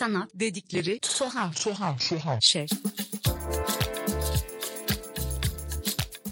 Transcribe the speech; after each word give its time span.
sanat 0.00 0.28
dedikleri 0.34 1.00
tuhaf 1.00 1.56
tuhaf 1.56 2.08
tuhaf 2.08 2.42
şey. 2.42 2.66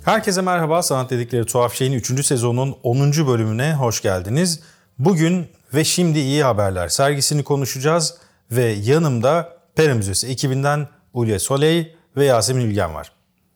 Herkese 0.05 0.41
merhaba. 0.41 0.83
Sanat 0.83 1.11
dedikleri 1.11 1.47
tuhaf 1.47 1.75
şeyin 1.75 1.93
3. 1.93 2.27
sezonun 2.27 2.79
10. 2.83 3.13
bölümüne 3.27 3.75
hoş 3.75 4.03
geldiniz. 4.03 4.61
Bugün 4.99 5.47
ve 5.75 5.85
şimdi 5.85 6.19
iyi 6.19 6.45
haberler 6.45 6.89
sergisini 6.89 7.45
konuşacağız 7.45 8.19
ve 8.51 8.65
yanımda 8.65 9.57
Pera 9.75 9.95
Müzesi 9.95 10.27
ekibinden 10.27 10.89
Ulye 11.13 11.39
Soley 11.39 11.97
ve 12.17 12.25
Yasemin 12.25 12.65
Ülgen 12.65 12.95
var. 12.95 13.13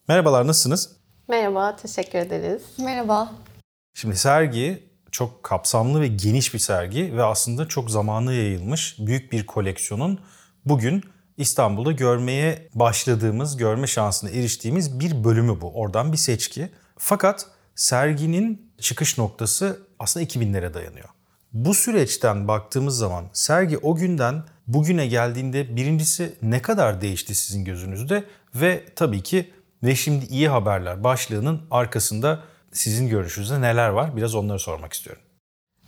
Merhabalar 0.09 0.47
nasılsınız? 0.47 0.97
Merhaba, 1.29 1.77
teşekkür 1.77 2.19
ederiz. 2.19 2.63
Merhaba. 2.79 3.33
Şimdi 3.95 4.17
sergi 4.17 4.92
çok 5.13 5.43
kapsamlı 5.43 6.01
ve 6.01 6.09
geniş 6.09 6.55
bir 6.55 6.59
sergi 6.59 7.17
ve 7.17 7.25
aslında 7.25 7.69
çok 7.69 7.91
zamanı 7.91 8.33
yayılmış 8.33 8.97
büyük 8.99 9.33
bir 9.33 9.47
koleksiyonun 9.47 10.21
bugün 10.65 11.03
İstanbul'da 11.37 11.93
görmeye 11.93 12.69
başladığımız, 12.75 13.57
görme 13.57 13.87
şansına 13.87 14.31
eriştiğimiz 14.31 15.01
bir 15.01 15.25
bölümü 15.25 15.61
bu. 15.61 15.73
Oradan 15.75 16.13
bir 16.13 16.17
seçki. 16.17 16.71
Fakat 16.99 17.47
serginin 17.75 18.73
çıkış 18.79 19.19
noktası 19.19 19.87
aslında 19.99 20.27
2000'lere 20.27 20.75
dayanıyor. 20.75 21.09
Bu 21.53 21.75
süreçten 21.75 22.49
baktığımız 22.49 22.99
zaman 22.99 23.25
sergi 23.33 23.79
o 23.79 23.95
günden 23.95 24.45
bugüne 24.67 25.07
geldiğinde 25.07 25.77
birincisi 25.77 26.35
ne 26.43 26.63
kadar 26.63 27.01
değişti 27.01 27.35
sizin 27.35 27.65
gözünüzde 27.65 28.25
ve 28.55 28.85
tabii 28.97 29.23
ki 29.23 29.51
ve 29.83 29.95
şimdi 29.97 30.25
iyi 30.25 30.49
haberler 30.49 31.05
başlığının 31.05 31.63
arkasında 31.71 32.41
sizin 32.73 33.09
görüşünüzde 33.09 33.61
neler 33.61 33.89
var? 33.89 34.17
Biraz 34.17 34.35
onları 34.35 34.59
sormak 34.59 34.93
istiyorum. 34.93 35.23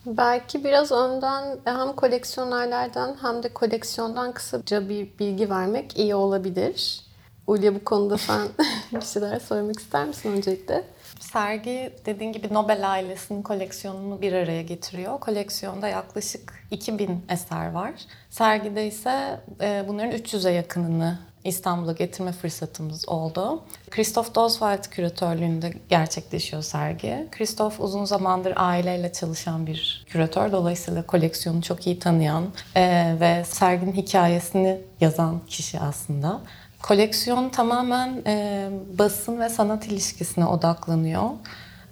Belki 0.06 0.65
biraz 0.65 0.92
önden 0.92 1.59
hem 1.65 1.92
koleksiyonerlerden 1.92 3.16
hem 3.20 3.42
de 3.42 3.48
koleksiyondan 3.48 4.33
kısaca 4.33 4.89
bir 4.89 5.19
bilgi 5.19 5.51
vermek 5.51 5.98
iyi 5.98 6.15
olabilir. 6.15 7.00
Ulya 7.47 7.75
bu 7.75 7.84
konuda 7.84 8.19
sen 8.19 8.48
bir 8.92 9.00
şeyler 9.00 9.41
söylemek 9.41 9.78
ister 9.78 10.06
misin 10.06 10.33
öncelikle? 10.33 10.84
Sergi 11.20 11.92
dediğin 12.06 12.33
gibi 12.33 12.55
Nobel 12.55 12.91
ailesinin 12.92 13.42
koleksiyonunu 13.42 14.22
bir 14.22 14.33
araya 14.33 14.62
getiriyor. 14.62 15.20
Koleksiyonda 15.20 15.89
yaklaşık 15.89 16.66
2000 16.70 17.25
eser 17.28 17.72
var. 17.72 17.92
Sergide 18.31 18.87
ise 18.87 19.41
e, 19.61 19.84
bunların 19.89 20.12
300'e 20.12 20.53
yakınını 20.53 21.19
İstanbul'a 21.45 21.92
getirme 21.92 22.33
fırsatımız 22.33 23.09
oldu. 23.09 23.62
Christoph 23.91 24.34
Doswald 24.34 24.84
küratörlüğünde 24.91 25.73
gerçekleşiyor 25.89 26.62
sergi. 26.62 27.28
Christoph 27.31 27.81
uzun 27.81 28.05
zamandır 28.05 28.53
aileyle 28.56 29.12
çalışan 29.12 29.67
bir 29.67 30.05
küratör. 30.09 30.53
Dolayısıyla 30.53 31.03
koleksiyonu 31.03 31.62
çok 31.62 31.87
iyi 31.87 31.98
tanıyan 31.98 32.45
e, 32.77 33.15
ve 33.20 33.45
serginin 33.45 33.92
hikayesini 33.92 34.81
yazan 35.00 35.41
kişi 35.47 35.81
aslında. 35.81 36.41
Koleksiyon 36.83 37.48
tamamen 37.48 38.22
e, 38.27 38.69
basın 38.98 39.41
ve 39.41 39.48
sanat 39.48 39.87
ilişkisine 39.87 40.47
odaklanıyor. 40.47 41.31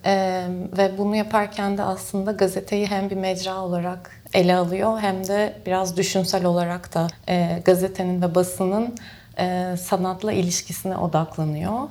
E, 0.05 0.47
ve 0.79 0.99
bunu 0.99 1.17
yaparken 1.17 1.79
de 1.79 1.83
aslında 1.83 2.33
gazeteyi 2.33 2.87
hem 2.87 3.11
bir 3.11 3.17
mecra 3.17 3.59
olarak 3.59 4.11
ele 4.35 4.57
alıyor 4.57 5.01
hem 5.01 5.29
de 5.29 5.57
biraz 5.67 5.97
düşünsel 5.97 6.45
olarak 6.45 6.95
da 6.95 7.07
e, 7.29 7.63
gazetenin 7.65 8.23
ve 8.23 8.35
basının 8.35 8.95
e, 9.39 9.77
sanatla 9.77 10.33
ilişkisine 10.33 10.97
odaklanıyor. 10.97 11.89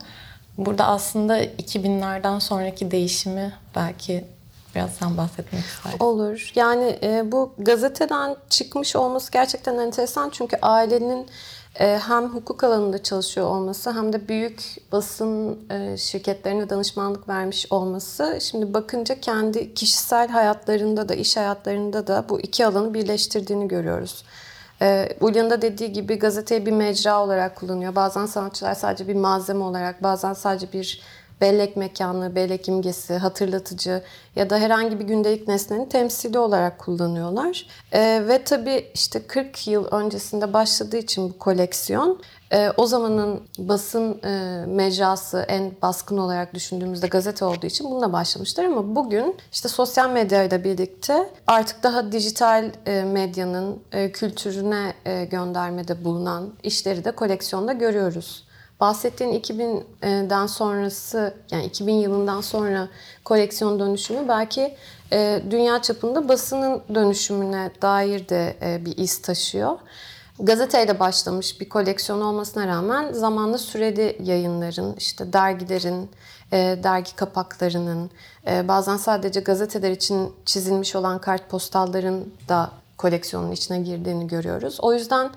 Burada 0.57 0.85
aslında 0.85 1.43
2000'lerden 1.43 2.39
sonraki 2.39 2.91
değişimi 2.91 3.53
belki 3.75 4.25
biraz 4.75 4.89
sen 4.91 5.17
bahsetmek 5.17 5.65
istersin. 5.65 5.99
Olur. 5.99 6.51
Yani 6.55 6.99
e, 7.03 7.31
bu 7.31 7.53
gazeteden 7.57 8.35
çıkmış 8.49 8.95
olması 8.95 9.31
gerçekten 9.31 9.77
enteresan 9.77 10.29
çünkü 10.29 10.57
ailenin 10.61 11.27
e, 11.79 11.99
hem 12.07 12.29
hukuk 12.29 12.63
alanında 12.63 13.03
çalışıyor 13.03 13.47
olması 13.47 13.91
hem 13.91 14.13
de 14.13 14.27
büyük 14.27 14.75
basın 14.91 15.59
şirketlerine 15.97 16.69
danışmanlık 16.69 17.29
vermiş 17.29 17.65
olması 17.69 18.39
şimdi 18.41 18.73
bakınca 18.73 19.19
kendi 19.19 19.73
kişisel 19.73 20.27
hayatlarında 20.27 21.09
da 21.09 21.15
iş 21.15 21.37
hayatlarında 21.37 22.07
da 22.07 22.25
bu 22.29 22.39
iki 22.39 22.65
alanı 22.65 22.93
birleştirdiğini 22.93 23.67
görüyoruz. 23.67 24.23
E, 24.81 25.09
Ulya'nın 25.19 25.61
dediği 25.61 25.91
gibi 25.91 26.19
gazeteyi 26.19 26.65
bir 26.65 26.71
mecra 26.71 27.23
olarak 27.23 27.55
kullanıyor. 27.55 27.95
Bazen 27.95 28.25
sanatçılar 28.25 28.73
sadece 28.73 29.07
bir 29.07 29.15
malzeme 29.15 29.63
olarak, 29.63 30.03
bazen 30.03 30.33
sadece 30.33 30.73
bir 30.73 31.01
bellek 31.41 31.77
mekanı, 31.77 32.35
bellek 32.35 32.67
imgesi, 32.67 33.13
hatırlatıcı 33.13 34.01
ya 34.35 34.49
da 34.49 34.57
herhangi 34.57 34.99
bir 34.99 35.05
gündelik 35.05 35.47
nesnenin 35.47 35.85
temsili 35.85 36.39
olarak 36.39 36.79
kullanıyorlar. 36.79 37.67
E, 37.91 38.23
ve 38.27 38.43
tabii 38.43 38.85
işte 38.93 39.27
40 39.27 39.67
yıl 39.67 39.85
öncesinde 39.85 40.53
başladığı 40.53 40.97
için 40.97 41.29
bu 41.29 41.37
koleksiyon 41.37 42.21
e, 42.51 42.71
o 42.77 42.85
zamanın 42.85 43.41
basın 43.57 44.21
e, 44.23 44.65
mecrası 44.65 45.45
en 45.47 45.71
baskın 45.81 46.17
olarak 46.17 46.53
düşündüğümüzde 46.53 47.07
gazete 47.07 47.45
olduğu 47.45 47.65
için 47.65 47.91
bununla 47.91 48.13
başlamışlar 48.13 48.65
ama 48.65 48.95
bugün 48.95 49.37
işte 49.51 49.69
sosyal 49.69 50.09
medyayla 50.09 50.63
birlikte 50.63 51.29
artık 51.47 51.83
daha 51.83 52.11
dijital 52.11 52.71
e, 52.85 53.03
medyanın 53.03 53.79
e, 53.91 54.11
kültürüne 54.11 54.93
e, 55.05 55.25
göndermede 55.25 56.05
bulunan 56.05 56.53
işleri 56.63 57.05
de 57.05 57.11
koleksiyonda 57.11 57.73
görüyoruz. 57.73 58.43
Bahsettiğin 58.79 59.39
2000'den 59.39 60.47
sonrası 60.47 61.33
yani 61.51 61.65
2000 61.65 61.93
yılından 61.93 62.41
sonra 62.41 62.87
koleksiyon 63.25 63.79
dönüşümü 63.79 64.27
belki 64.27 64.75
e, 65.13 65.41
dünya 65.51 65.81
çapında 65.81 66.29
basının 66.29 66.81
dönüşümüne 66.95 67.71
dair 67.81 68.29
de 68.29 68.55
e, 68.61 68.85
bir 68.85 68.97
iz 68.97 69.21
taşıyor. 69.21 69.79
Gazeteyle 70.41 70.99
başlamış 70.99 71.61
bir 71.61 71.69
koleksiyon 71.69 72.21
olmasına 72.21 72.67
rağmen 72.67 73.13
zamanla 73.13 73.57
süreli 73.57 74.17
yayınların, 74.23 74.95
işte 74.97 75.33
dergilerin, 75.33 76.09
e, 76.51 76.79
dergi 76.83 77.15
kapaklarının, 77.15 78.11
bazen 78.63 78.97
sadece 78.97 79.39
gazeteler 79.39 79.91
için 79.91 80.33
çizilmiş 80.45 80.95
olan 80.95 81.21
kartpostalların 81.21 82.25
da 82.49 82.71
koleksiyonun 82.97 83.51
içine 83.51 83.79
girdiğini 83.79 84.27
görüyoruz. 84.27 84.77
O 84.81 84.93
yüzden 84.93 85.29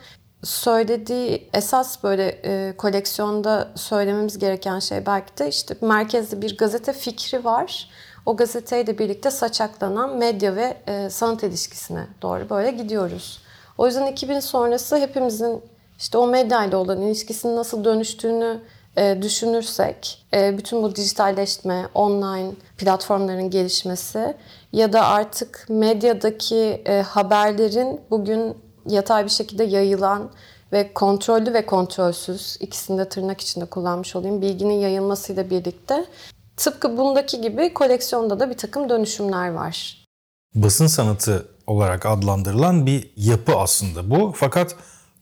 söylediği 0.42 1.48
esas 1.54 2.02
böyle 2.02 2.28
e, 2.44 2.76
koleksiyonda 2.76 3.68
söylememiz 3.74 4.38
gereken 4.38 4.78
şey 4.78 5.06
belki 5.06 5.38
de 5.38 5.48
işte 5.48 5.76
merkezde 5.80 6.42
bir 6.42 6.56
gazete 6.56 6.92
fikri 6.92 7.44
var. 7.44 7.88
O 8.26 8.36
gazeteyle 8.36 8.98
birlikte 8.98 9.30
saçaklanan 9.30 10.16
medya 10.16 10.56
ve 10.56 10.76
e, 10.86 11.10
sanat 11.10 11.42
ilişkisine 11.42 12.06
doğru 12.22 12.50
böyle 12.50 12.70
gidiyoruz. 12.70 13.43
O 13.78 13.86
yüzden 13.86 14.06
2000 14.06 14.40
sonrası 14.40 14.96
hepimizin 14.96 15.62
işte 15.98 16.18
o 16.18 16.26
medyayla 16.26 16.78
olan 16.78 17.02
ilişkisinin 17.02 17.56
nasıl 17.56 17.84
dönüştüğünü 17.84 18.60
e, 18.96 19.22
düşünürsek, 19.22 20.26
e, 20.34 20.58
bütün 20.58 20.82
bu 20.82 20.96
dijitalleşme, 20.96 21.88
online 21.94 22.50
platformların 22.78 23.50
gelişmesi 23.50 24.34
ya 24.72 24.92
da 24.92 25.06
artık 25.06 25.66
medyadaki 25.68 26.82
e, 26.86 27.02
haberlerin 27.02 28.00
bugün 28.10 28.56
yatay 28.86 29.24
bir 29.24 29.30
şekilde 29.30 29.64
yayılan 29.64 30.30
ve 30.72 30.92
kontrollü 30.92 31.54
ve 31.54 31.66
kontrolsüz 31.66 32.56
ikisini 32.60 32.98
de 32.98 33.08
tırnak 33.08 33.40
içinde 33.40 33.64
kullanmış 33.64 34.16
olayım 34.16 34.42
bilginin 34.42 34.74
yayılmasıyla 34.74 35.50
birlikte 35.50 36.04
tıpkı 36.56 36.98
bundaki 36.98 37.40
gibi 37.40 37.74
koleksiyonda 37.74 38.40
da 38.40 38.50
bir 38.50 38.56
takım 38.56 38.88
dönüşümler 38.88 39.50
var. 39.50 40.04
Basın 40.54 40.86
sanatı 40.86 41.53
olarak 41.66 42.06
adlandırılan 42.06 42.86
bir 42.86 43.10
yapı 43.16 43.56
aslında 43.56 44.10
bu. 44.10 44.32
Fakat 44.36 44.76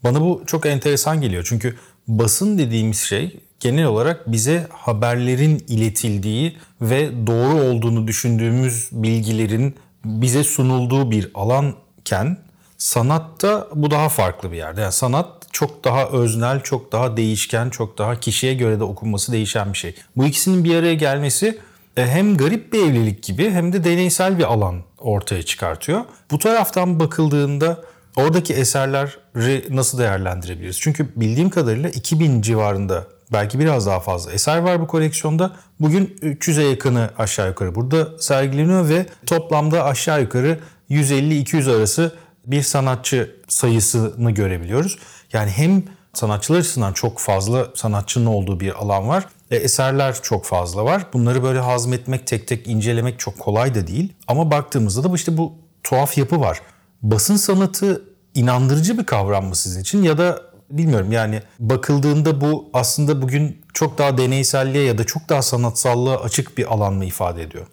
bana 0.04 0.20
bu 0.20 0.42
çok 0.47 0.66
enteresan 0.66 1.20
geliyor. 1.20 1.44
Çünkü 1.48 1.76
basın 2.08 2.58
dediğimiz 2.58 2.98
şey 2.98 3.41
genel 3.60 3.86
olarak 3.86 4.32
bize 4.32 4.66
haberlerin 4.70 5.64
iletildiği 5.69 6.56
ve 6.81 7.26
doğru 7.26 7.54
olduğunu 7.54 8.06
düşündüğümüz 8.06 8.88
bilgilerin 8.92 9.76
bize 10.04 10.44
sunulduğu 10.44 11.10
bir 11.10 11.31
alanken 11.34 12.38
Sanatta 12.82 13.69
bu 13.75 13.91
daha 13.91 14.08
farklı 14.08 14.52
bir 14.52 14.56
yerde. 14.56 14.81
Yani 14.81 14.93
sanat 14.93 15.26
çok 15.52 15.84
daha 15.84 16.08
öznel, 16.08 16.61
çok 16.61 16.93
daha 16.93 17.16
değişken, 17.16 17.70
çok 17.70 17.99
daha 17.99 18.20
kişiye 18.20 18.55
göre 18.55 18.81
de 18.81 18.84
okunması 18.84 19.32
değişen 19.32 19.72
bir 19.72 19.78
şey. 19.78 19.94
Bu 20.16 20.25
ikisinin 20.25 20.64
bir 20.64 20.75
araya 20.75 20.94
gelmesi 20.94 21.58
hem 21.96 22.36
garip 22.36 22.72
bir 22.72 22.78
evlilik 22.78 23.22
gibi 23.22 23.50
hem 23.50 23.72
de 23.72 23.84
deneysel 23.84 24.38
bir 24.38 24.44
alan 24.44 24.82
ortaya 24.98 25.42
çıkartıyor. 25.42 26.00
Bu 26.30 26.38
taraftan 26.38 27.00
bakıldığında 27.00 27.84
oradaki 28.16 28.54
eserleri 28.54 29.76
nasıl 29.76 29.98
değerlendirebiliriz? 29.98 30.80
Çünkü 30.80 31.08
bildiğim 31.16 31.50
kadarıyla 31.50 31.90
2000 31.90 32.42
civarında 32.42 33.06
belki 33.32 33.58
biraz 33.58 33.86
daha 33.86 34.00
fazla 34.00 34.32
eser 34.32 34.58
var 34.58 34.80
bu 34.80 34.86
koleksiyonda. 34.86 35.56
Bugün 35.80 36.16
300'e 36.22 36.64
yakını 36.64 37.10
aşağı 37.18 37.48
yukarı 37.48 37.74
burada 37.74 38.18
sergileniyor 38.18 38.88
ve 38.88 39.06
toplamda 39.26 39.84
aşağı 39.84 40.20
yukarı 40.20 40.58
150-200 40.90 41.76
arası 41.76 42.14
bir 42.46 42.62
sanatçı 42.62 43.36
sayısını 43.48 44.30
görebiliyoruz. 44.30 44.98
Yani 45.32 45.50
hem 45.50 45.82
sanatçılar 46.12 46.58
açısından 46.58 46.92
çok 46.92 47.18
fazla 47.18 47.66
sanatçının 47.74 48.26
olduğu 48.26 48.60
bir 48.60 48.72
alan 48.72 49.08
var. 49.08 49.24
E, 49.52 49.56
eserler 49.56 50.22
çok 50.22 50.44
fazla 50.44 50.84
var. 50.84 51.06
Bunları 51.12 51.43
böyle 51.43 51.58
hazmetmek, 51.58 52.26
tek 52.26 52.49
tek 52.49 52.66
incelemek 52.66 53.19
çok 53.19 53.38
kolay 53.38 53.75
da 53.75 53.87
değil. 53.87 54.12
Ama 54.26 54.50
baktığımızda 54.50 55.10
da 55.10 55.14
işte 55.14 55.37
bu 55.37 55.52
tuhaf 55.82 56.19
yapı 56.19 56.40
var. 56.40 56.60
Basın 57.02 57.37
sanatı 57.37 58.02
inandırıcı 58.34 58.99
bir 58.99 59.04
kavram 59.04 59.44
mı 59.44 59.56
sizin 59.56 59.81
için 59.81 60.02
ya 60.02 60.19
da 60.19 60.40
bilmiyorum 60.70 61.12
yani 61.12 61.43
bakıldığında 61.58 62.40
bu 62.40 62.70
aslında 62.72 63.22
bugün 63.22 63.62
çok 63.75 63.99
daha 63.99 64.19
deneyselliğe 64.19 64.84
ya 64.84 64.99
da 64.99 65.04
çok 65.04 65.28
daha 65.28 65.43
sanatsallığa 65.43 66.16
açık 66.20 66.58
bir 66.58 66.72
alan 66.72 66.94
mı 66.94 67.04
ifade 67.04 67.43
ediyor? 67.43 67.66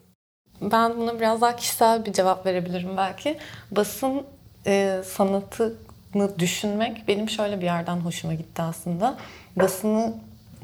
Ben 0.62 0.98
buna 0.98 1.20
biraz 1.20 1.42
daha 1.42 1.56
kişisel 1.56 2.06
bir 2.06 2.14
cevap 2.14 2.46
verebilirim 2.46 2.98
belki. 2.98 3.38
Basın 3.72 4.24
e, 4.68 5.02
sanatını 5.16 6.40
düşünmek 6.40 7.08
benim 7.08 7.30
şöyle 7.30 7.58
bir 7.58 7.66
yerden 7.66 7.98
hoşuma 7.98 8.34
gitti 8.34 8.62
aslında. 8.62 9.18
Basını 9.56 10.14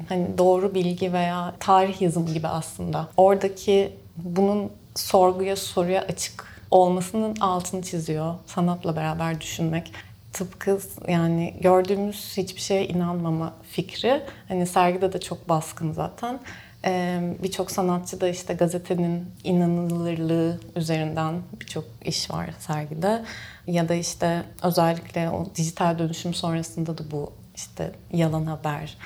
hani 0.08 0.38
doğru 0.38 0.74
bilgi 0.74 1.12
veya 1.12 1.54
tarih 1.60 2.02
yazımı 2.02 2.30
gibi 2.34 2.48
aslında. 2.48 3.08
Oradaki 3.16 3.92
bunun 4.16 4.72
sorguya, 4.94 5.56
soruya 5.56 6.02
açık 6.02 6.56
olmasının 6.70 7.36
altını 7.36 7.82
çiziyor 7.82 8.34
sanatla 8.46 8.96
beraber 8.96 9.40
düşünmek. 9.40 9.92
Tıpkı 10.32 10.78
yani 11.08 11.54
gördüğümüz 11.60 12.36
hiçbir 12.36 12.60
şeye 12.60 12.88
inanmama 12.88 13.52
fikri. 13.70 14.22
Hani 14.48 14.66
sergide 14.66 15.12
de 15.12 15.20
çok 15.20 15.48
baskın 15.48 15.92
zaten. 15.92 16.40
Ee, 16.84 17.20
birçok 17.42 17.70
sanatçı 17.70 18.20
da 18.20 18.28
işte 18.28 18.54
gazetenin 18.54 19.26
inanılırlığı 19.44 20.60
üzerinden 20.76 21.34
birçok 21.60 21.84
iş 22.04 22.30
var 22.30 22.50
sergide. 22.58 23.24
Ya 23.66 23.88
da 23.88 23.94
işte 23.94 24.42
özellikle 24.62 25.30
o 25.30 25.46
dijital 25.56 25.98
dönüşüm 25.98 26.34
sonrasında 26.34 26.98
da 26.98 27.10
bu 27.10 27.32
işte 27.54 27.92
yalan 28.12 28.46
haber 28.46 28.96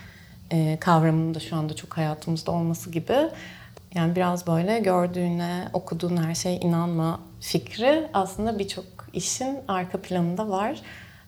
e, 0.51 0.77
kavramının 0.81 1.35
da 1.35 1.41
şu 1.41 1.57
anda 1.57 1.77
çok 1.77 1.97
hayatımızda 1.97 2.53
olması 2.53 2.91
gibi. 2.91 3.17
Yani 3.95 4.17
biraz 4.17 4.47
böyle 4.47 4.79
gördüğüne, 4.79 5.69
okuduğun 5.73 6.17
her 6.17 6.35
şeye 6.35 6.57
inanma 6.57 7.21
fikri 7.41 8.09
aslında 8.15 8.59
birçok 8.59 8.85
işin 9.13 9.59
arka 9.69 10.03
planında 10.03 10.49
var. 10.49 10.81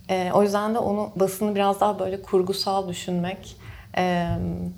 E, 0.08 0.30
o 0.34 0.42
yüzden 0.42 0.74
de 0.74 0.78
onu 0.78 1.12
basını 1.16 1.54
biraz 1.54 1.80
daha 1.80 1.98
böyle 1.98 2.22
kurgusal 2.22 2.88
düşünmek 2.88 3.56
e, 3.96 4.28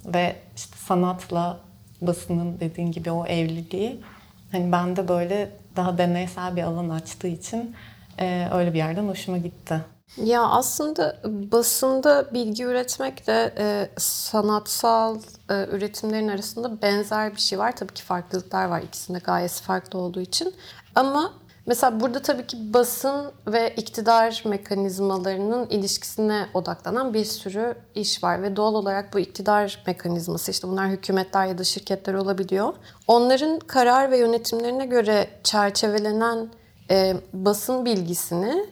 ve 0.06 0.36
işte 0.56 0.76
sanatla 0.76 1.58
basının 2.00 2.60
dediğin 2.60 2.92
gibi 2.92 3.10
o 3.10 3.26
evliliği 3.26 4.00
hani 4.52 4.72
bende 4.72 5.08
böyle 5.08 5.50
daha 5.76 5.98
deneysel 5.98 6.56
bir 6.56 6.62
alan 6.62 6.88
açtığı 6.88 7.28
için 7.28 7.76
e, 8.20 8.48
öyle 8.52 8.72
bir 8.72 8.78
yerden 8.78 9.08
hoşuma 9.08 9.38
gitti. 9.38 9.80
Ya 10.16 10.42
aslında 10.42 11.16
basında 11.24 12.34
bilgi 12.34 12.64
üretmek 12.64 13.26
de 13.26 13.54
e, 13.58 13.88
sanatsal 13.98 15.18
e, 15.50 15.66
üretimlerin 15.66 16.28
arasında 16.28 16.82
benzer 16.82 17.34
bir 17.34 17.40
şey 17.40 17.58
var. 17.58 17.76
Tabii 17.76 17.94
ki 17.94 18.02
farklılıklar 18.02 18.64
var. 18.64 18.82
İkisinde 18.82 19.18
gayesi 19.18 19.62
farklı 19.62 19.98
olduğu 19.98 20.20
için. 20.20 20.54
Ama 20.94 21.32
Mesela 21.66 22.00
burada 22.00 22.22
tabii 22.22 22.46
ki 22.46 22.74
basın 22.74 23.32
ve 23.46 23.74
iktidar 23.74 24.42
mekanizmalarının 24.46 25.66
ilişkisine 25.66 26.46
odaklanan 26.54 27.14
bir 27.14 27.24
sürü 27.24 27.74
iş 27.94 28.24
var 28.24 28.42
ve 28.42 28.56
doğal 28.56 28.74
olarak 28.74 29.14
bu 29.14 29.18
iktidar 29.18 29.82
mekanizması 29.86 30.50
işte 30.50 30.68
bunlar 30.68 30.88
hükümetler 30.88 31.46
ya 31.46 31.58
da 31.58 31.64
şirketler 31.64 32.14
olabiliyor. 32.14 32.74
Onların 33.06 33.58
karar 33.58 34.10
ve 34.10 34.18
yönetimlerine 34.18 34.86
göre 34.86 35.28
çerçevelenen 35.44 36.48
e, 36.90 37.16
basın 37.32 37.84
bilgisini 37.84 38.66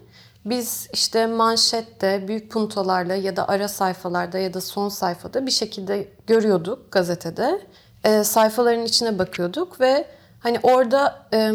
biz 0.44 0.88
işte 0.92 1.26
manşette, 1.26 2.28
büyük 2.28 2.50
puntolarla 2.50 3.14
ya 3.14 3.36
da 3.36 3.48
ara 3.48 3.68
sayfalarda 3.68 4.38
ya 4.38 4.54
da 4.54 4.60
son 4.60 4.88
sayfada 4.88 5.46
bir 5.46 5.50
şekilde 5.50 6.08
görüyorduk 6.26 6.92
gazetede. 6.92 7.60
E, 8.04 8.24
sayfaların 8.24 8.84
içine 8.84 9.18
bakıyorduk 9.18 9.80
ve 9.80 10.06
hani 10.40 10.58
orada 10.62 11.26
e, 11.34 11.52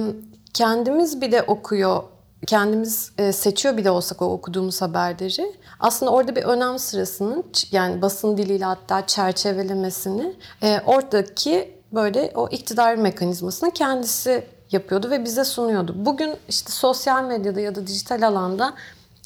kendimiz 0.54 1.21
bile 1.21 1.42
okuyor, 1.42 2.04
kendimiz 2.48 3.12
e, 3.18 3.31
seçiyor 3.31 3.77
bile 3.77 3.92
olsak 3.92 4.21
o 4.21 4.25
okuduğumuz 4.25 4.81
haberleri 4.81 5.56
aslında 5.80 6.12
orada 6.12 6.36
bir 6.36 6.44
önem 6.44 6.80
sırasının 6.80 7.45
yani 7.71 8.01
basın 8.01 8.38
diliyle 8.38 8.65
hatta 8.65 9.07
çerçevelemesini 9.07 10.36
e, 10.63 10.81
oradaki 10.86 11.77
böyle 11.92 12.31
o 12.36 12.50
iktidar 12.50 12.95
mekanizmasını 12.95 13.71
kendisi 13.71 14.44
yapıyordu 14.71 15.09
ve 15.09 15.23
bize 15.23 15.45
sunuyordu. 15.45 15.93
Bugün 15.95 16.35
işte 16.49 16.71
sosyal 16.71 17.23
medyada 17.23 17.59
ya 17.59 17.75
da 17.75 17.87
dijital 17.87 18.27
alanda 18.27 18.73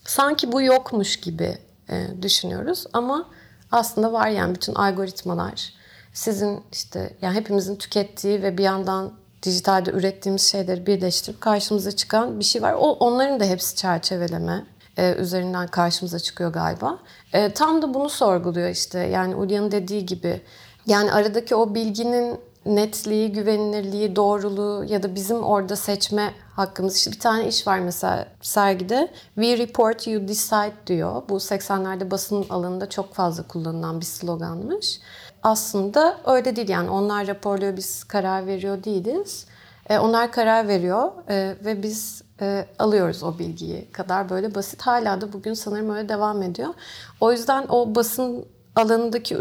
sanki 0.05 0.51
bu 0.51 0.61
yokmuş 0.61 1.19
gibi 1.19 1.57
e, 1.89 2.07
düşünüyoruz 2.21 2.85
ama 2.93 3.29
aslında 3.71 4.13
var 4.13 4.27
yani 4.27 4.55
bütün 4.55 4.75
algoritmalar 4.75 5.73
sizin 6.13 6.63
işte 6.71 7.17
yani 7.21 7.35
hepimizin 7.35 7.75
tükettiği 7.75 8.43
ve 8.43 8.57
bir 8.57 8.63
yandan 8.63 9.13
dijitalde 9.43 9.91
ürettiğimiz 9.91 10.41
şeyleri 10.41 10.85
birleştirip 10.85 11.41
karşımıza 11.41 11.91
çıkan 11.91 12.39
bir 12.39 12.45
şey 12.45 12.61
var. 12.61 12.73
O, 12.73 12.91
onların 12.91 13.39
da 13.39 13.45
hepsi 13.45 13.75
çerçeveleme 13.75 14.65
e, 14.97 15.13
üzerinden 15.13 15.67
karşımıza 15.67 16.19
çıkıyor 16.19 16.53
galiba. 16.53 16.99
E, 17.33 17.53
tam 17.53 17.81
da 17.81 17.93
bunu 17.93 18.09
sorguluyor 18.09 18.69
işte. 18.69 18.99
Yani 18.99 19.35
Ulya'nın 19.35 19.71
dediği 19.71 20.05
gibi. 20.05 20.41
Yani 20.85 21.11
aradaki 21.11 21.55
o 21.55 21.75
bilginin 21.75 22.39
netliği, 22.66 23.31
güvenilirliği, 23.31 24.16
doğruluğu 24.16 24.86
ya 24.88 25.04
da 25.04 25.16
bizim 25.16 25.44
orada 25.44 25.75
seçme 25.75 26.34
hakkımız. 26.56 26.98
İşte 26.98 27.12
bir 27.12 27.19
tane 27.19 27.48
iş 27.48 27.68
var 27.68 27.80
mesela 27.80 28.28
sergide. 28.42 29.12
We 29.36 29.58
report, 29.58 30.08
you 30.08 30.28
decide 30.28 30.74
diyor. 30.88 31.22
Bu 31.30 31.36
80'lerde 31.36 32.12
basın 32.12 32.46
alanında 32.50 32.90
çok 32.90 33.13
fazla 33.13 33.48
kullanılan 33.48 34.00
bir 34.00 34.06
sloganmış 34.06 35.00
aslında 35.44 36.18
öyle 36.25 36.56
değil 36.56 36.69
yani 36.69 36.90
onlar 36.90 37.28
raporluyor 37.28 37.78
biz 37.78 38.04
karar 38.04 38.48
veriyor 38.48 38.84
değiliz. 38.84 39.46
E, 39.90 40.00
onlar 40.00 40.31
karar 40.31 40.68
veriyor 40.68 41.12
e, 41.30 41.56
ve 41.66 41.84
biz 41.84 42.22
e, 42.42 42.66
alıyoruz 42.80 43.24
o 43.24 43.40
bilgiyi 43.40 43.92
kadar 43.92 44.30
böyle 44.30 44.56
basit. 44.56 44.81
Hala 44.81 45.22
da 45.22 45.34
bugün 45.34 45.54
sanırım 45.54 45.90
öyle 45.90 46.10
devam 46.10 46.42
ediyor. 46.44 46.74
O 47.22 47.31
yüzden 47.31 47.66
o 47.69 47.96
basın 47.96 48.46
alanındaki 48.75 49.36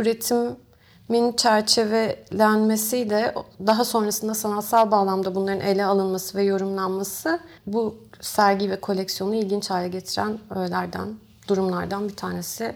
üretimin 1.10 1.32
çerçevelenmesiyle 1.36 3.34
daha 3.66 3.84
sonrasında 3.84 4.34
sanatsal 4.34 4.90
bağlamda 4.90 5.34
bunların 5.34 5.60
ele 5.60 5.84
alınması 5.84 6.38
ve 6.38 6.42
yorumlanması 6.42 7.40
bu 7.66 7.94
sergi 8.20 8.70
ve 8.70 8.80
koleksiyonu 8.80 9.34
ilginç 9.34 9.70
hale 9.70 9.88
getiren 9.88 10.38
öğelerden, 10.50 11.08
durumlardan 11.48 12.08
bir 12.08 12.16
tanesi 12.16 12.74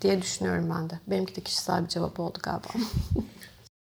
diye 0.00 0.22
düşünüyorum 0.22 0.72
ben 0.74 0.90
de. 0.90 0.94
Benimki 1.06 1.36
de 1.36 1.40
kişisel 1.40 1.84
bir 1.84 1.88
cevap 1.88 2.20
oldu 2.20 2.38
galiba. 2.42 2.68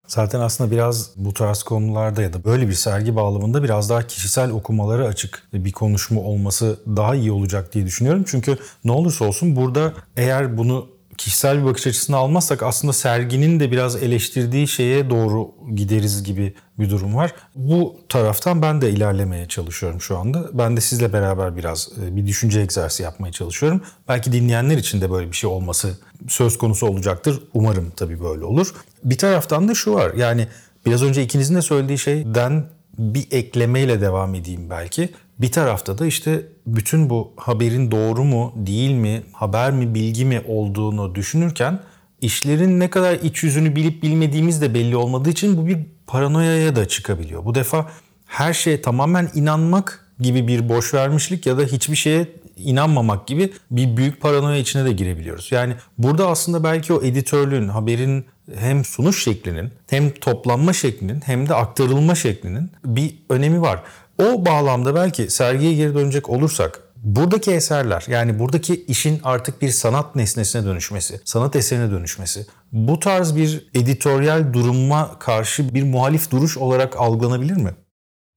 Zaten 0.06 0.41
aslında 0.41 0.70
biraz 0.70 1.11
bu 1.17 1.35
tarz 1.35 1.62
konularda 1.62 2.23
ya 2.23 2.32
da 2.32 2.44
böyle 2.44 2.69
bir 2.69 2.75
sergi 2.75 3.17
bağlamında 3.17 3.62
biraz 3.62 3.91
daha 3.91 4.06
kişisel 4.06 4.50
okumaları 4.50 5.06
açık 5.06 5.43
bir 5.52 5.73
konuşma 5.73 6.20
olması 6.20 6.81
daha 6.87 7.14
iyi 7.14 7.32
olacak 7.32 7.75
diye 7.75 7.87
düşünüyorum. 7.87 8.25
Çünkü 8.26 8.58
ne 8.85 8.93
olursa 8.93 9.25
olsun 9.25 9.56
burada 9.56 9.93
eğer 10.17 10.58
bunu 10.58 10.94
kişisel 11.19 11.61
bir 11.61 11.65
bakış 11.65 11.87
açısını 11.87 12.17
almazsak 12.17 12.63
aslında 12.63 12.93
serginin 12.93 13.61
de 13.61 13.71
biraz 13.71 14.03
eleştirdiği 14.03 14.69
şeye 14.69 15.11
doğru 15.11 15.51
gideriz 15.75 16.25
gibi 16.25 16.55
bir 16.79 16.91
durum 16.91 17.15
var. 17.15 17.33
Bu 17.55 17.97
taraftan 18.09 18.63
ben 18.63 18.81
de 18.81 18.91
ilerlemeye 18.91 19.49
çalışıyorum 19.49 20.01
şu 20.01 20.19
anda. 20.19 20.51
Ben 20.53 20.77
de 20.77 20.81
sizle 20.81 21.13
beraber 21.13 21.56
biraz 21.56 21.89
e, 22.03 22.17
bir 22.17 22.27
düşünce 22.27 22.61
egzersizi 22.61 23.03
yapmaya 23.03 23.33
çalışıyorum. 23.33 23.81
Belki 24.09 24.33
dinleyenler 24.33 24.77
için 24.77 25.01
de 25.01 25.11
böyle 25.11 25.31
bir 25.31 25.37
şey 25.37 25.51
olması 25.51 25.99
söz 26.29 26.59
konusu 26.59 26.87
olacaktır. 26.87 27.43
Umarım 27.55 27.93
tabii 27.97 28.21
böyle 28.21 28.44
olur. 28.44 28.75
Bir 29.05 29.19
taraftan 29.19 29.69
da 29.69 29.75
şu 29.75 29.94
var. 29.94 30.15
Yani 30.15 30.49
biraz 30.87 31.03
önce 31.03 31.23
ikinizin 31.23 31.55
de 31.55 31.63
söylediği 31.63 31.99
şeyden 31.99 32.65
bir 32.99 33.27
eklemeyle 33.31 34.01
devam 34.01 34.35
edeyim 34.35 34.71
belki. 34.71 35.09
Bir 35.38 35.53
tarafta 35.53 35.98
da 35.98 36.06
işte 36.06 36.46
bütün 36.67 37.10
bu 37.10 37.32
haberin 37.36 37.91
doğru 37.91 38.24
mu, 38.24 38.53
değil 38.56 38.91
mi, 38.91 39.22
haber 39.32 39.72
mi, 39.72 39.94
bilgi 39.94 40.24
mi 40.24 40.43
olduğunu 40.46 41.14
düşünürken 41.14 41.81
işlerin 42.20 42.81
ne 42.81 42.91
kadar 42.91 43.14
iç 43.14 43.43
yüzünü 43.43 43.76
bilip 43.76 44.03
bilmediğimiz 44.03 44.62
de 44.62 44.74
belli 44.74 44.96
olmadığı 44.96 45.31
için 45.31 45.56
bu 45.56 45.67
bir 45.67 45.79
paranoyaya 46.06 46.76
da 46.76 46.88
çıkabiliyor. 46.88 47.44
Bu 47.44 47.55
defa 47.55 47.91
her 48.26 48.53
şeye 48.53 48.82
tamamen 48.82 49.31
inanmak 49.34 50.08
gibi 50.20 50.48
bir 50.48 50.69
boş 50.69 50.94
vermişlik 50.94 51.46
ya 51.46 51.58
da 51.58 51.62
hiçbir 51.62 51.96
şeye 51.96 52.29
inanmamak 52.56 53.26
gibi 53.26 53.53
bir 53.70 53.96
büyük 53.96 54.20
paranoya 54.20 54.56
içine 54.56 54.84
de 54.84 54.93
girebiliyoruz. 54.93 55.53
Yani 55.53 55.74
burada 55.98 56.29
aslında 56.29 56.64
belki 56.64 56.93
o 56.93 57.03
editörlüğün, 57.03 57.69
haberin 57.69 58.24
hem 58.55 58.84
sunuş 58.84 59.24
şeklinin 59.24 59.70
hem 59.91 60.10
toplanma 60.10 60.72
şeklinin 60.72 61.20
hem 61.20 61.48
de 61.48 61.55
aktarılma 61.55 62.14
şeklinin 62.14 62.70
bir 62.84 63.14
önemi 63.29 63.60
var. 63.60 63.82
O 64.19 64.47
bağlamda 64.47 64.94
belki 64.94 65.31
sergiye 65.31 65.75
geri 65.75 65.94
dönecek 65.94 66.31
olursak 66.31 66.81
buradaki 66.97 67.53
eserler 67.53 68.05
yani 68.09 68.39
buradaki 68.39 68.85
işin 68.85 69.21
artık 69.25 69.63
bir 69.63 69.71
sanat 69.71 70.17
nesnesine 70.17 70.65
dönüşmesi, 70.65 71.21
sanat 71.25 71.56
eserine 71.56 71.91
dönüşmesi 71.91 72.47
bu 72.73 73.01
tarz 73.01 73.37
bir 73.37 73.67
editoryal 73.75 74.53
duruma 74.53 75.19
karşı 75.19 75.75
bir 75.75 75.83
muhalif 75.83 76.31
duruş 76.31 76.56
olarak 76.56 76.97
algılanabilir 76.97 77.56
mi? 77.56 77.71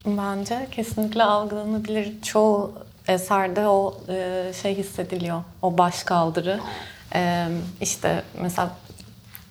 Bence 0.05 0.67
kesinlikle 0.71 1.23
algılanabilir. 1.23 2.21
Çoğu 2.21 2.73
eserde 3.07 3.67
o 3.67 3.97
e, 4.09 4.51
şey 4.61 4.75
hissediliyor. 4.75 5.43
O 5.61 5.77
baş 5.77 6.03
kaldırı. 6.03 6.59
E, 7.15 7.47
işte 7.81 8.23
mesela 8.41 8.71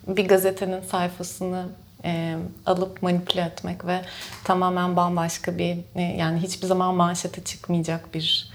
bir 0.06 0.28
gazetenin 0.28 0.82
sayfasını 0.82 1.66
e, 2.06 2.36
alıp 2.66 3.02
manipüle 3.02 3.40
etmek 3.40 3.86
ve 3.86 4.00
tamamen 4.44 4.96
bambaşka 4.96 5.58
bir 5.58 5.78
e, 5.94 6.02
yani 6.02 6.38
hiçbir 6.38 6.66
zaman 6.66 6.94
manşete 6.94 7.44
çıkmayacak 7.44 8.14
bir 8.14 8.50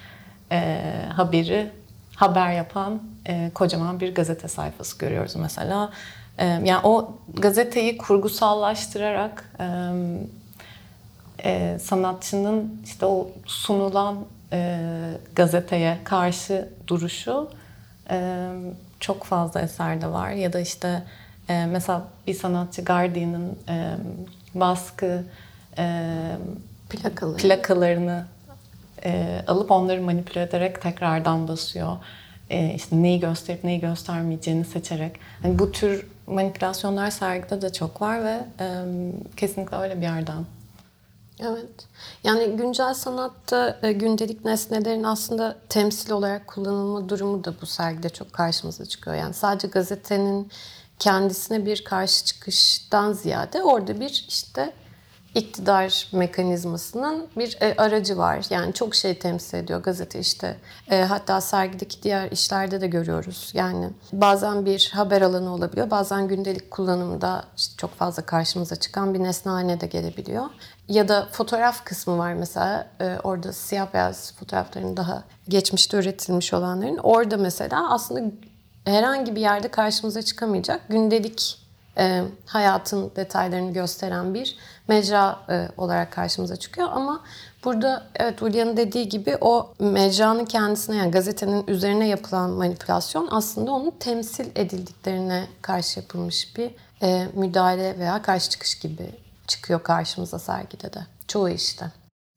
e, 0.52 0.82
haberi 1.14 1.72
haber 2.16 2.52
yapan 2.52 3.02
e, 3.28 3.52
kocaman 3.54 4.00
bir 4.00 4.16
gazete 4.16 4.48
sayfası 4.48 4.98
görüyoruz 4.98 5.36
mesela. 5.36 5.92
E, 6.38 6.46
yani 6.46 6.80
o 6.84 7.18
gazeteyi 7.34 7.98
kurgusallaştırarak 7.98 9.52
e, 9.60 9.66
e, 11.44 11.80
sanatçının 11.80 12.82
işte 12.86 13.06
o 13.06 13.32
sunulan 13.46 14.16
e, 14.54 14.80
gazeteye 15.36 15.98
karşı 16.04 16.70
duruşu 16.88 17.50
e, 18.10 18.48
çok 19.00 19.24
fazla 19.24 19.62
eserde 19.62 20.08
var. 20.08 20.30
Ya 20.30 20.54
da 20.54 20.60
işte 20.60 21.04
e, 21.52 21.66
mesela 21.66 22.08
bir 22.28 22.34
sanatçı 22.34 22.86
Guardian'ın 22.86 23.58
e, 23.70 23.96
baskı 24.56 25.24
e, 25.78 26.08
Plakaları. 26.90 27.38
plakalarını 27.38 28.26
e, 29.06 29.42
alıp 29.48 29.72
onları 29.72 30.02
manipüle 30.02 30.42
ederek 30.42 30.82
tekrardan 30.82 31.48
basıyor. 31.48 31.98
E, 32.50 32.74
işte 32.74 33.04
neyi 33.04 33.20
gösterip 33.20 33.64
neyi 33.64 33.80
göstermeyeceğini 33.80 34.66
seçerek. 34.66 35.16
Yani 35.44 35.60
bu 35.60 35.72
tür 35.72 36.08
manipülasyonlar 36.28 37.12
sergide 37.12 37.62
de 37.62 37.74
çok 37.74 38.02
var 38.02 38.24
ve 38.24 38.40
e, 38.60 38.68
kesinlikle 39.38 39.78
öyle 39.78 39.98
bir 39.98 40.02
yerden 40.02 40.46
Evet. 41.44 41.88
Yani 42.24 42.58
güncel 42.58 42.94
sanatta 42.94 43.80
e, 43.84 43.92
gündelik 43.92 44.46
nesnelerin 44.46 45.04
aslında 45.04 45.58
temsil 45.70 46.12
olarak 46.12 46.48
kullanılma 46.48 47.10
durumu 47.10 47.44
da 47.44 47.54
bu 47.62 47.66
sergide 47.66 48.10
çok 48.10 48.34
karşımıza 48.34 48.86
çıkıyor. 48.86 49.16
Yani 49.16 49.34
sadece 49.34 49.68
gazetenin 49.68 50.52
kendisine 51.02 51.66
bir 51.66 51.84
karşı 51.84 52.26
çıkıştan 52.26 53.14
ziyade 53.14 53.64
orada 53.64 54.00
bir 54.00 54.26
işte 54.28 54.74
iktidar 55.36 56.08
mekanizmasının 56.12 57.28
bir 57.38 57.58
e, 57.62 57.76
aracı 57.78 58.18
var. 58.18 58.46
Yani 58.50 58.74
çok 58.74 58.96
şey 58.96 59.20
temsil 59.20 59.58
ediyor 59.58 59.84
gazete 59.84 60.20
işte. 60.20 60.58
E, 60.92 61.02
hatta 61.02 61.42
sergideki 61.42 62.04
diğer 62.04 62.32
işlerde 62.32 62.82
de 62.82 62.88
görüyoruz. 62.88 63.52
Yani 63.54 63.90
bazen 64.14 64.66
bir 64.66 64.92
haber 64.94 65.22
alanı 65.22 65.54
olabiliyor. 65.54 65.92
Bazen 65.92 66.28
gündelik 66.28 66.72
kullanımda 66.72 67.44
işte 67.58 67.74
çok 67.78 67.96
fazla 67.96 68.26
karşımıza 68.26 68.76
çıkan 68.76 69.14
bir 69.14 69.24
nesne 69.24 69.52
haline 69.52 69.82
de 69.82 69.88
gelebiliyor. 69.88 70.46
Ya 70.88 71.08
da 71.08 71.28
fotoğraf 71.32 71.86
kısmı 71.86 72.18
var 72.18 72.34
mesela. 72.34 72.88
E, 73.00 73.18
orada 73.24 73.54
siyah 73.54 73.94
beyaz 73.94 74.34
fotoğrafların 74.36 74.98
daha 74.98 75.24
geçmişte 75.48 75.98
üretilmiş 75.98 76.54
olanların. 76.54 76.98
Orada 76.98 77.38
mesela 77.38 77.94
aslında 77.94 78.32
herhangi 78.86 79.36
bir 79.36 79.42
yerde 79.42 79.68
karşımıza 79.68 80.22
çıkamayacak 80.22 80.82
gündelik 80.90 81.62
e, 81.98 82.24
hayatın 82.46 83.12
detaylarını 83.16 83.74
gösteren 83.74 84.34
bir 84.34 84.56
mecra 84.88 85.40
e, 85.50 85.68
olarak 85.78 86.12
karşımıza 86.12 86.56
çıkıyor. 86.56 86.88
Ama 86.92 87.24
burada 87.64 88.08
evet 88.16 88.42
Ulya'nın 88.42 88.78
dediği 88.78 89.10
gibi 89.10 89.38
o 89.42 89.74
mecranın 89.80 90.46
kendisine 90.46 90.96
yani 90.96 91.12
gazetenin 91.12 91.68
üzerine 91.68 92.08
yapılan 92.08 92.50
manipülasyon 92.50 93.28
aslında 93.32 93.72
onun 93.72 93.92
temsil 94.00 94.46
edildiklerine 94.56 95.48
karşı 95.62 96.00
yapılmış 96.00 96.58
bir 96.58 96.72
e, 97.02 97.28
müdahale 97.34 98.00
veya 98.00 98.22
karşı 98.22 98.50
çıkış 98.50 98.80
gibi 98.80 99.10
çıkıyor 99.48 99.84
karşımıza 99.84 100.40
sergide 100.40 100.94
de. 100.94 101.00
Çoğu 101.28 101.50
işte. 101.50 101.92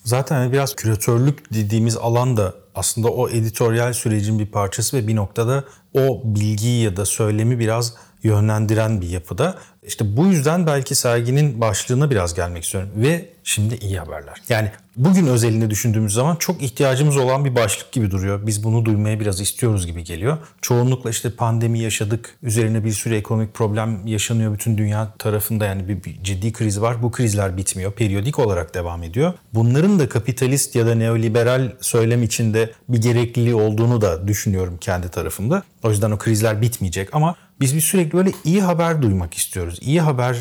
Zaten 0.05 0.37
hani 0.37 0.53
biraz 0.53 0.77
küratörlük 0.77 1.55
dediğimiz 1.55 1.97
alan 1.97 2.37
da 2.37 2.64
aslında 2.75 3.09
o 3.09 3.29
editoryal 3.29 3.93
sürecin 3.93 4.39
bir 4.39 4.47
parçası 4.47 4.97
ve 4.97 5.09
bir 5.09 5.17
noktada 5.17 5.65
o 5.95 6.23
bilgiyi 6.25 6.85
ya 6.85 6.97
da 6.97 7.07
söylemi 7.07 7.59
biraz 7.59 7.95
yönlendiren 8.23 9.01
bir 9.01 9.09
yapıda. 9.09 9.59
İşte 9.87 10.17
bu 10.17 10.27
yüzden 10.27 10.67
belki 10.67 10.95
serginin 10.95 11.61
başlığına 11.61 12.11
biraz 12.11 12.35
gelmek 12.35 12.65
istiyorum. 12.65 12.91
Ve 12.97 13.29
şimdi 13.45 13.75
iyi 13.75 13.99
haberler. 13.99 14.43
Yani 14.49 14.71
bugün 14.97 15.27
özelinde 15.27 15.71
düşündüğümüz 15.71 16.15
zaman 16.15 16.37
çok 16.37 16.63
ihtiyacımız 16.63 17.17
olan 17.17 17.45
bir 17.45 17.55
başlık 17.55 17.93
gibi 17.93 18.11
duruyor. 18.11 18.47
Biz 18.47 18.65
bunu 18.65 18.85
duymaya 18.85 19.21
biraz 19.21 19.41
istiyoruz 19.41 19.87
gibi 19.87 20.05
geliyor. 20.05 20.39
Çoğunlukla 20.63 21.11
işte 21.11 21.31
pandemi 21.31 21.79
yaşadık. 21.79 22.35
Üzerine 22.43 22.85
bir 22.85 22.93
sürü 22.93 23.15
ekonomik 23.15 23.55
problem 23.55 24.07
yaşanıyor 24.07 24.55
bütün 24.55 24.79
dünya 24.79 25.13
tarafında. 25.19 25.65
Yani 25.65 25.89
bir, 25.89 26.05
bir 26.05 26.23
ciddi 26.23 26.53
kriz 26.53 26.81
var. 26.81 27.03
Bu 27.03 27.11
krizler 27.11 27.57
bitmiyor. 27.57 27.93
Periyodik 27.93 28.39
olarak 28.39 28.75
devam 28.75 29.03
ediyor. 29.03 29.33
Bunların 29.55 29.99
da 29.99 30.09
kapitalist 30.09 30.75
ya 30.75 30.87
da 30.87 30.95
neoliberal 30.95 31.73
söylem 31.81 32.23
içinde 32.23 32.73
bir 32.89 32.99
gerekliliği 32.99 33.55
olduğunu 33.55 34.01
da 34.01 34.29
düşünüyorum 34.29 34.79
kendi 34.81 35.09
tarafımda. 35.09 35.63
O 35.83 35.91
yüzden 35.91 36.11
o 36.11 36.19
krizler 36.19 36.63
bitmeyecek 36.63 37.15
ama 37.15 37.35
biz 37.61 37.75
bir 37.75 37.81
sürekli 37.81 38.13
böyle 38.13 38.33
iyi 38.45 38.63
haber 38.63 39.03
duymak 39.03 39.35
istiyoruz. 39.35 39.74
İyi 39.81 40.01
haber 40.01 40.37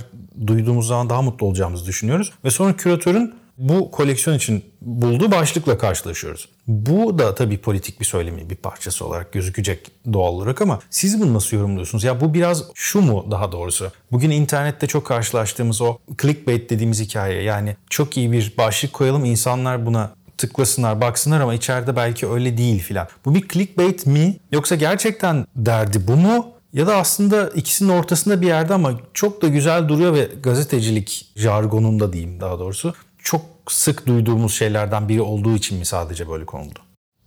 duyduğumuz 0.47 0.87
zaman 0.87 1.09
daha 1.09 1.21
mutlu 1.21 1.47
olacağımızı 1.47 1.85
düşünüyoruz. 1.85 2.31
Ve 2.45 2.51
sonra 2.51 2.75
küratörün 2.75 3.33
bu 3.57 3.91
koleksiyon 3.91 4.37
için 4.37 4.63
bulduğu 4.81 5.31
başlıkla 5.31 5.77
karşılaşıyoruz. 5.77 6.49
Bu 6.67 7.19
da 7.19 7.35
tabii 7.35 7.57
politik 7.57 7.99
bir 7.99 8.05
söylemin 8.05 8.49
bir 8.49 8.55
parçası 8.55 9.05
olarak 9.05 9.33
gözükecek 9.33 9.91
doğal 10.13 10.33
olarak 10.33 10.61
ama 10.61 10.79
siz 10.89 11.21
bunu 11.21 11.33
nasıl 11.33 11.57
yorumluyorsunuz? 11.57 12.03
Ya 12.03 12.21
bu 12.21 12.33
biraz 12.33 12.63
şu 12.73 13.01
mu 13.01 13.25
daha 13.31 13.51
doğrusu? 13.51 13.91
Bugün 14.11 14.29
internette 14.29 14.87
çok 14.87 15.05
karşılaştığımız 15.05 15.81
o 15.81 15.97
clickbait 16.21 16.69
dediğimiz 16.69 17.01
hikaye 17.01 17.41
yani 17.41 17.75
çok 17.89 18.17
iyi 18.17 18.31
bir 18.31 18.53
başlık 18.57 18.93
koyalım 18.93 19.25
insanlar 19.25 19.85
buna 19.85 20.11
tıklasınlar, 20.37 21.01
baksınlar 21.01 21.41
ama 21.41 21.53
içeride 21.53 21.95
belki 21.95 22.27
öyle 22.27 22.57
değil 22.57 22.79
filan. 22.79 23.07
Bu 23.25 23.35
bir 23.35 23.47
clickbait 23.47 24.05
mi 24.05 24.37
yoksa 24.51 24.75
gerçekten 24.75 25.45
derdi 25.55 26.07
bu 26.07 26.15
mu? 26.15 26.47
Ya 26.73 26.87
da 26.87 26.95
aslında 26.95 27.49
ikisinin 27.49 27.89
ortasında 27.89 28.41
bir 28.41 28.47
yerde 28.47 28.73
ama 28.73 28.91
çok 29.13 29.41
da 29.41 29.47
güzel 29.47 29.87
duruyor 29.87 30.13
ve 30.13 30.29
gazetecilik 30.43 31.31
jargonunda 31.35 32.13
diyeyim 32.13 32.39
daha 32.39 32.59
doğrusu 32.59 32.93
çok 33.19 33.41
sık 33.67 34.07
duyduğumuz 34.07 34.53
şeylerden 34.53 35.09
biri 35.09 35.21
olduğu 35.21 35.55
için 35.55 35.77
mi 35.77 35.85
sadece 35.85 36.29
böyle 36.29 36.45
konuldu? 36.45 36.79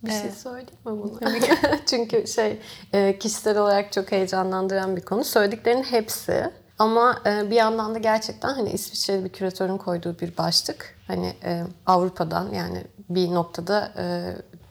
Bir 0.03 0.11
şey 0.11 0.31
söyleyeyim 0.31 0.69
mi 0.85 0.91
bunu? 0.91 1.19
Çünkü 1.85 2.27
şey 2.27 2.59
e, 2.93 3.19
kişisel 3.19 3.57
olarak 3.57 3.93
çok 3.93 4.11
heyecanlandıran 4.11 4.95
bir 4.95 5.01
konu. 5.01 5.23
Söylediklerinin 5.23 5.83
hepsi 5.83 6.51
ama 6.79 7.21
e, 7.25 7.49
bir 7.49 7.55
yandan 7.55 7.95
da 7.95 7.99
gerçekten 7.99 8.53
hani 8.53 8.69
İsviçreli 8.69 9.23
bir 9.23 9.29
küratörün 9.29 9.77
koyduğu 9.77 10.19
bir 10.19 10.37
başlık. 10.37 10.95
Hani 11.07 11.33
e, 11.43 11.63
Avrupa'dan 11.85 12.53
yani 12.53 12.83
bir 13.09 13.31
noktada 13.31 13.93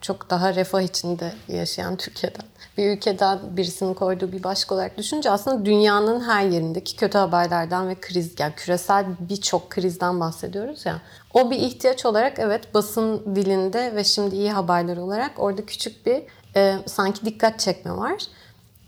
çok 0.00 0.30
daha 0.30 0.54
refah 0.54 0.80
içinde 0.80 1.33
yaşayan 1.49 1.97
Türkiye'den 1.97 2.47
bir 2.76 2.97
ülkeden 2.97 3.38
birisinin 3.56 3.95
koyduğu 3.95 4.33
bir 4.33 4.42
başlık 4.42 4.73
olarak 4.73 4.99
düşününce 4.99 5.30
aslında 5.30 5.64
dünyanın 5.64 6.21
her 6.21 6.45
yerindeki 6.45 6.97
kötü 6.97 7.18
haberlerden 7.18 7.88
ve 7.88 7.95
kriz 7.95 8.35
yani 8.38 8.54
küresel 8.56 9.06
birçok 9.21 9.71
krizden 9.71 10.21
bahsediyoruz 10.21 10.87
ya. 10.87 11.00
O 11.35 11.50
bir 11.50 11.56
ihtiyaç 11.56 12.06
olarak 12.06 12.38
evet 12.38 12.75
basın 12.75 13.37
dilinde 13.37 13.95
ve 13.95 14.04
şimdi 14.04 14.37
iyi 14.37 14.52
haberler 14.52 14.97
olarak 14.97 15.33
orada 15.37 15.66
küçük 15.66 16.06
bir 16.06 16.23
e, 16.56 16.76
sanki 16.87 17.25
dikkat 17.25 17.61
çekme 17.61 17.97
var. 17.97 18.26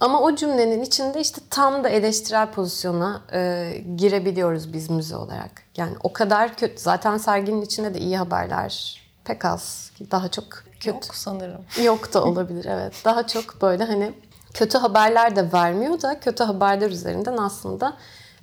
Ama 0.00 0.20
o 0.20 0.34
cümlenin 0.34 0.82
içinde 0.82 1.20
işte 1.20 1.40
tam 1.50 1.84
da 1.84 1.88
eleştirel 1.88 2.50
pozisyona 2.50 3.22
e, 3.32 3.72
girebiliyoruz 3.96 4.72
biz 4.72 4.90
müze 4.90 5.16
olarak. 5.16 5.50
Yani 5.76 5.96
o 6.02 6.12
kadar 6.12 6.56
kötü. 6.56 6.78
Zaten 6.78 7.16
serginin 7.16 7.62
içinde 7.62 7.94
de 7.94 7.98
iyi 7.98 8.18
haberler 8.18 9.02
pek 9.24 9.44
az. 9.44 9.90
Daha 10.10 10.28
çok 10.28 10.44
kötü. 10.80 10.88
Yok 10.88 11.04
sanırım. 11.12 11.64
Yok 11.82 12.14
da 12.14 12.24
olabilir 12.24 12.64
evet. 12.64 13.02
Daha 13.04 13.26
çok 13.26 13.62
böyle 13.62 13.84
hani 13.84 14.12
kötü 14.54 14.78
haberler 14.78 15.36
de 15.36 15.52
vermiyor 15.52 16.02
da 16.02 16.20
kötü 16.20 16.44
haberler 16.44 16.90
üzerinden 16.90 17.36
aslında 17.36 17.96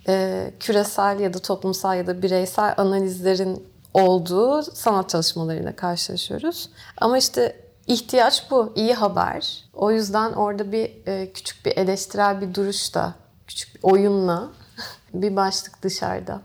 e, 0.07 0.51
küresel 0.59 1.19
ya 1.19 1.33
da 1.33 1.39
toplumsal 1.39 1.97
ya 1.97 2.07
da 2.07 2.21
bireysel 2.21 2.73
analizlerin 2.77 3.67
olduğu 3.93 4.61
sanat 4.61 5.09
çalışmalarıyla 5.09 5.75
karşılaşıyoruz. 5.75 6.69
Ama 6.97 7.17
işte 7.17 7.61
ihtiyaç 7.87 8.51
bu. 8.51 8.73
iyi 8.75 8.93
haber. 8.93 9.63
O 9.73 9.91
yüzden 9.91 10.33
orada 10.33 10.71
bir 10.71 11.07
e, 11.07 11.31
küçük 11.33 11.65
bir 11.65 11.77
eleştirel 11.77 12.41
bir 12.41 12.53
duruşta, 12.53 13.13
küçük 13.47 13.75
bir 13.75 13.79
oyunla 13.83 14.49
bir 15.13 15.35
başlık 15.35 15.83
dışarıda 15.83 16.41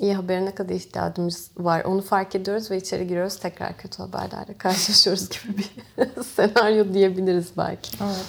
iyi 0.00 0.14
habere 0.14 0.44
ne 0.44 0.54
kadar 0.54 0.74
ihtiyacımız 0.74 1.50
var 1.56 1.84
onu 1.84 2.02
fark 2.02 2.34
ediyoruz 2.34 2.70
ve 2.70 2.76
içeri 2.76 3.06
giriyoruz 3.08 3.38
tekrar 3.38 3.76
kötü 3.76 4.02
haberlerle 4.02 4.58
karşılaşıyoruz 4.58 5.28
gibi 5.28 5.58
bir 5.58 6.22
senaryo 6.36 6.94
diyebiliriz 6.94 7.48
belki. 7.56 7.90
Evet. 8.04 8.24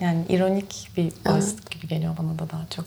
Yani 0.00 0.24
ironik 0.28 0.90
bir 0.96 1.12
başlık 1.24 1.58
evet. 1.62 1.70
gibi 1.70 1.88
geliyor 1.88 2.16
bana 2.18 2.38
da 2.38 2.50
daha 2.50 2.66
çok. 2.66 2.84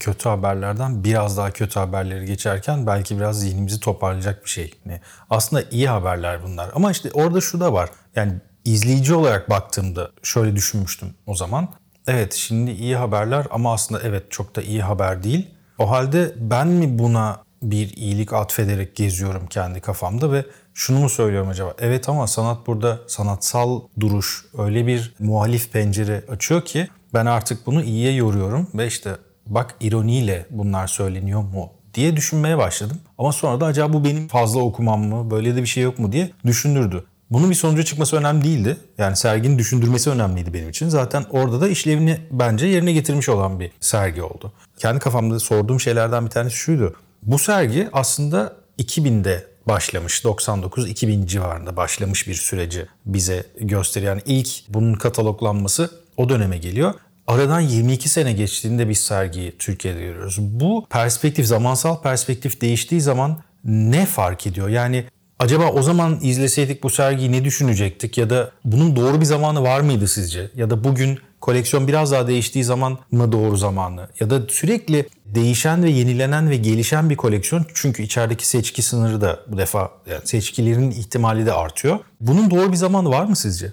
Kötü 0.00 0.28
haberlerden 0.28 1.04
biraz 1.04 1.36
daha 1.36 1.50
kötü 1.50 1.80
haberleri 1.80 2.26
geçerken 2.26 2.86
belki 2.86 3.16
biraz 3.16 3.40
zihnimizi 3.40 3.80
toparlayacak 3.80 4.44
bir 4.44 4.50
şey. 4.50 4.74
Yani 4.84 5.00
aslında 5.30 5.62
iyi 5.70 5.88
haberler 5.88 6.42
bunlar. 6.42 6.70
Ama 6.74 6.90
işte 6.90 7.10
orada 7.12 7.40
şu 7.40 7.60
da 7.60 7.72
var. 7.72 7.90
Yani 8.16 8.32
izleyici 8.64 9.14
olarak 9.14 9.50
baktığımda 9.50 10.10
şöyle 10.22 10.56
düşünmüştüm 10.56 11.14
o 11.26 11.34
zaman. 11.34 11.68
Evet 12.06 12.34
şimdi 12.34 12.70
iyi 12.70 12.96
haberler 12.96 13.46
ama 13.50 13.72
aslında 13.72 14.00
evet 14.04 14.30
çok 14.30 14.56
da 14.56 14.62
iyi 14.62 14.82
haber 14.82 15.22
değil. 15.22 15.57
O 15.78 15.90
halde 15.90 16.34
ben 16.36 16.68
mi 16.68 16.98
buna 16.98 17.42
bir 17.62 17.96
iyilik 17.96 18.32
atfederek 18.32 18.96
geziyorum 18.96 19.46
kendi 19.46 19.80
kafamda 19.80 20.32
ve 20.32 20.44
şunu 20.74 20.98
mu 20.98 21.08
söylüyorum 21.08 21.48
acaba? 21.48 21.74
Evet 21.78 22.08
ama 22.08 22.26
sanat 22.26 22.66
burada 22.66 22.98
sanatsal 23.06 23.80
duruş 24.00 24.44
öyle 24.58 24.86
bir 24.86 25.14
muhalif 25.18 25.72
pencere 25.72 26.24
açıyor 26.28 26.64
ki 26.64 26.88
ben 27.14 27.26
artık 27.26 27.66
bunu 27.66 27.82
iyiye 27.82 28.12
yoruyorum 28.12 28.68
ve 28.74 28.86
işte 28.86 29.16
bak 29.46 29.74
ironiyle 29.80 30.46
bunlar 30.50 30.86
söyleniyor 30.86 31.42
mu 31.42 31.70
diye 31.94 32.16
düşünmeye 32.16 32.58
başladım. 32.58 32.96
Ama 33.18 33.32
sonra 33.32 33.60
da 33.60 33.66
acaba 33.66 33.92
bu 33.92 34.04
benim 34.04 34.28
fazla 34.28 34.60
okumam 34.60 35.00
mı, 35.04 35.30
böyle 35.30 35.56
de 35.56 35.62
bir 35.62 35.66
şey 35.66 35.82
yok 35.82 35.98
mu 35.98 36.12
diye 36.12 36.30
düşündürdü. 36.46 37.04
Bunun 37.30 37.50
bir 37.50 37.54
sonuca 37.54 37.82
çıkması 37.82 38.16
önemli 38.16 38.44
değildi. 38.44 38.76
Yani 38.98 39.16
serginin 39.16 39.58
düşündürmesi 39.58 40.10
önemliydi 40.10 40.54
benim 40.54 40.68
için. 40.68 40.88
Zaten 40.88 41.24
orada 41.30 41.60
da 41.60 41.68
işlevini 41.68 42.20
bence 42.30 42.66
yerine 42.66 42.92
getirmiş 42.92 43.28
olan 43.28 43.60
bir 43.60 43.70
sergi 43.80 44.22
oldu. 44.22 44.52
Kendi 44.78 45.00
kafamda 45.00 45.40
sorduğum 45.40 45.80
şeylerden 45.80 46.24
bir 46.26 46.30
tanesi 46.30 46.56
şuydu. 46.56 46.94
Bu 47.22 47.38
sergi 47.38 47.88
aslında 47.92 48.56
2000'de 48.78 49.46
başlamış. 49.68 50.24
99-2000 50.24 51.26
civarında 51.26 51.76
başlamış 51.76 52.28
bir 52.28 52.34
süreci 52.34 52.86
bize 53.06 53.44
gösteriyor. 53.60 54.12
Yani 54.12 54.22
ilk 54.26 54.48
bunun 54.68 54.94
kataloglanması 54.94 55.90
o 56.16 56.28
döneme 56.28 56.58
geliyor. 56.58 56.94
Aradan 57.26 57.60
22 57.60 58.08
sene 58.08 58.32
geçtiğinde 58.32 58.88
biz 58.88 58.98
sergiyi 58.98 59.58
Türkiye'de 59.58 60.00
görüyoruz. 60.00 60.36
Bu 60.40 60.86
perspektif, 60.90 61.46
zamansal 61.46 62.02
perspektif 62.02 62.60
değiştiği 62.60 63.00
zaman 63.00 63.38
ne 63.64 64.06
fark 64.06 64.46
ediyor? 64.46 64.68
Yani 64.68 65.04
acaba 65.38 65.72
o 65.72 65.82
zaman 65.82 66.18
izleseydik 66.22 66.82
bu 66.82 66.90
sergiyi 66.90 67.32
ne 67.32 67.44
düşünecektik 67.44 68.18
ya 68.18 68.30
da 68.30 68.50
bunun 68.64 68.96
doğru 68.96 69.20
bir 69.20 69.24
zamanı 69.24 69.62
var 69.62 69.80
mıydı 69.80 70.08
sizce? 70.08 70.50
Ya 70.54 70.70
da 70.70 70.84
bugün 70.84 71.18
koleksiyon 71.40 71.88
biraz 71.88 72.12
daha 72.12 72.26
değiştiği 72.26 72.64
zaman 72.64 72.98
mı 73.10 73.32
doğru 73.32 73.56
zamanı? 73.56 74.08
Ya 74.20 74.30
da 74.30 74.40
sürekli 74.48 75.08
değişen 75.24 75.82
ve 75.82 75.90
yenilenen 75.90 76.50
ve 76.50 76.56
gelişen 76.56 77.10
bir 77.10 77.16
koleksiyon 77.16 77.66
çünkü 77.74 78.02
içerideki 78.02 78.48
seçki 78.48 78.82
sınırı 78.82 79.20
da 79.20 79.40
bu 79.46 79.58
defa 79.58 79.90
yani 80.10 80.26
seçkilerin 80.26 80.90
ihtimali 80.90 81.46
de 81.46 81.52
artıyor. 81.52 81.98
Bunun 82.20 82.50
doğru 82.50 82.72
bir 82.72 82.76
zamanı 82.76 83.10
var 83.10 83.24
mı 83.24 83.36
sizce? 83.36 83.72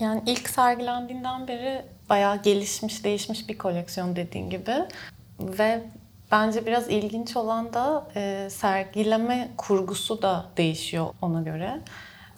Yani 0.00 0.22
ilk 0.26 0.48
sergilendiğinden 0.48 1.48
beri 1.48 1.82
bayağı 2.10 2.42
gelişmiş, 2.42 3.04
değişmiş 3.04 3.48
bir 3.48 3.58
koleksiyon 3.58 4.16
dediğin 4.16 4.50
gibi. 4.50 4.74
Ve 5.40 5.82
bence 6.32 6.66
biraz 6.66 6.88
ilginç 6.88 7.36
olan 7.36 7.72
da 7.72 8.06
e, 8.16 8.48
sergileme 8.50 9.48
kurgusu 9.56 10.22
da 10.22 10.44
değişiyor 10.56 11.06
ona 11.22 11.42
göre. 11.42 11.80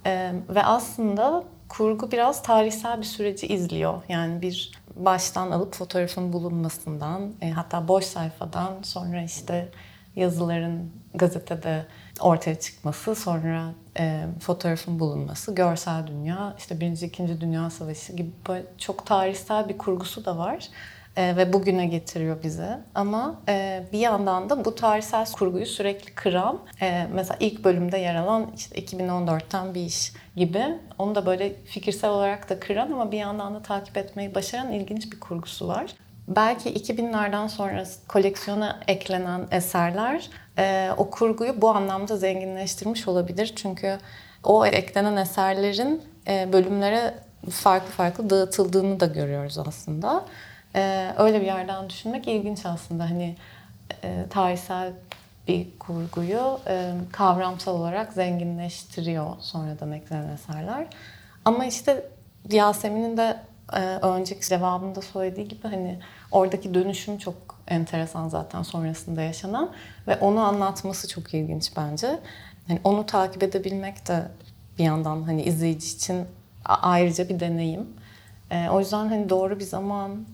E, 0.07 0.33
ve 0.49 0.65
aslında 0.65 1.45
kurgu 1.69 2.13
biraz 2.13 2.43
tarihsel 2.43 2.99
bir 2.99 3.05
süreci 3.05 3.47
izliyor. 3.47 4.03
Yani 4.09 4.43
bir 4.43 4.73
baştan 4.97 5.51
alıp 5.51 5.75
fotoğrafın 5.75 6.33
bulunmasından, 6.33 7.33
e, 7.41 7.51
hatta 7.51 7.89
boş 7.89 8.05
sayfadan 8.05 8.73
sonra 8.83 9.23
işte 9.23 9.69
yazıların 10.17 10.91
gazetede 11.15 11.87
ortaya 12.21 12.61
çıkması, 12.61 13.15
sonra 13.15 13.75
e, 13.99 14.25
fotoğrafın 14.41 15.01
bulunması, 15.01 15.55
görsel 15.55 16.07
dünya, 16.07 16.55
işte 16.59 16.81
Birinci, 16.81 17.07
İkinci 17.07 17.41
Dünya 17.41 17.71
Savaşı 17.71 18.13
gibi 18.13 18.31
çok 18.79 19.07
tarihsel 19.07 19.69
bir 19.69 19.79
kurgusu 19.79 20.25
da 20.25 20.39
var. 20.39 20.69
E, 21.17 21.37
ve 21.37 21.53
bugüne 21.53 21.87
getiriyor 21.87 22.43
bizi. 22.43 22.69
Ama 22.95 23.41
e, 23.49 23.85
bir 23.93 23.99
yandan 23.99 24.51
da 24.51 24.65
bu 24.65 24.75
tarihsel 24.75 25.33
kurguyu 25.33 25.67
sürekli 25.67 26.15
kıran, 26.15 26.59
e, 26.83 27.07
mesela 27.13 27.37
ilk 27.41 27.65
bölümde 27.65 27.99
yer 27.99 28.15
alan 28.15 28.51
işte 28.57 28.81
2014'ten 28.81 29.75
bir 29.75 29.81
iş 29.81 30.13
gibi, 30.37 30.65
onu 30.99 31.15
da 31.15 31.27
böyle 31.27 31.55
fikirsel 31.65 32.11
olarak 32.11 32.51
da 32.51 32.61
kıran 32.61 32.93
ama 32.93 33.13
bir 33.13 33.19
yandan 33.19 33.55
da 33.55 33.63
takip 33.63 33.97
etmeyi 33.97 34.35
başaran 34.35 34.73
ilginç 34.73 35.13
bir 35.13 35.21
kurgusu 35.21 35.69
var. 35.69 35.95
Belki 36.29 36.75
2000'lerden 36.75 37.47
sonra 37.47 37.85
koleksiyona 38.09 38.81
eklenen 38.89 39.47
eserler 39.51 40.31
e, 40.59 40.91
o 40.97 41.11
kurguyu 41.11 41.63
bu 41.63 41.71
anlamda 41.71 42.17
zenginleştirmiş 42.17 43.09
olabilir. 43.09 43.53
Çünkü 43.57 43.99
o 44.45 44.67
eklenen 44.67 45.17
eserlerin 45.17 46.03
e, 46.29 46.53
bölümlere 46.53 47.15
farklı 47.51 47.91
farklı 47.91 48.31
dağıtıldığını 48.31 49.01
da 49.01 49.07
görüyoruz 49.07 49.59
aslında. 49.59 50.25
E, 50.75 51.13
öyle 51.19 51.41
bir 51.41 51.47
yerden 51.47 51.91
düşünmek 51.91 52.29
ilginç 52.29 52.67
aslında. 52.67 53.11
Hani 53.11 53.37
e, 54.05 54.25
tarihsel 54.31 54.93
bir 55.49 55.67
kurguyu 55.79 56.61
e, 56.67 56.93
kavramsal 57.13 57.75
olarak 57.75 58.13
zenginleştiriyor 58.13 59.27
sonradan 59.41 59.93
eklenen 59.93 60.29
eserler. 60.29 60.87
Ama 61.45 61.65
işte 61.67 62.07
Yasemin'in 62.51 63.17
de 63.17 63.37
e, 63.73 63.81
önceki 63.81 64.49
cevabında 64.49 65.03
söylediği 65.03 65.49
gibi 65.49 65.69
hani 65.69 65.99
oradaki 66.31 66.75
dönüşüm 66.75 67.19
çok 67.19 67.35
enteresan 67.69 68.29
zaten 68.29 68.63
sonrasında 68.63 69.23
yaşanan 69.23 69.71
ve 70.09 70.17
onu 70.17 70.41
anlatması 70.41 71.09
çok 71.09 71.35
ilginç 71.35 71.73
bence. 71.77 72.19
Hani 72.69 72.81
onu 72.85 73.07
takip 73.07 73.43
edebilmek 73.43 74.09
de 74.09 74.23
bir 74.79 74.85
yandan 74.85 75.23
hani 75.23 75.43
izleyici 75.43 75.97
için 75.97 76.27
ayrıca 76.65 77.29
bir 77.29 77.41
deneyim. 77.41 77.87
E, 78.51 78.69
o 78.69 78.81
yüzden 78.81 79.09
hani 79.09 79.29
doğru 79.29 79.59
bir 79.59 79.65
zaman 79.65 80.25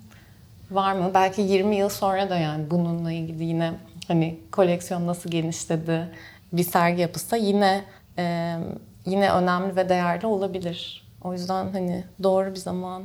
var 0.71 0.93
mı? 0.93 1.11
Belki 1.15 1.43
20 1.43 1.77
yıl 1.77 1.89
sonra 1.89 2.31
da 2.31 2.37
yani 2.37 2.71
bununla 2.71 3.13
ilgili 3.13 3.45
yine 3.45 3.73
hani 4.09 4.41
koleksiyon 4.53 5.07
nasıl 5.07 5.31
genişledi 5.31 6.09
bir 6.53 6.65
sergi 6.65 7.01
yapılsa 7.01 7.37
yine 7.37 7.85
e, 8.19 8.57
yine 9.07 9.33
önemli 9.33 9.77
ve 9.77 9.89
değerli 9.89 10.27
olabilir. 10.27 11.09
O 11.25 11.33
yüzden 11.33 11.73
hani 11.73 12.05
doğru 12.23 12.51
bir 12.51 12.61
zaman 12.61 13.03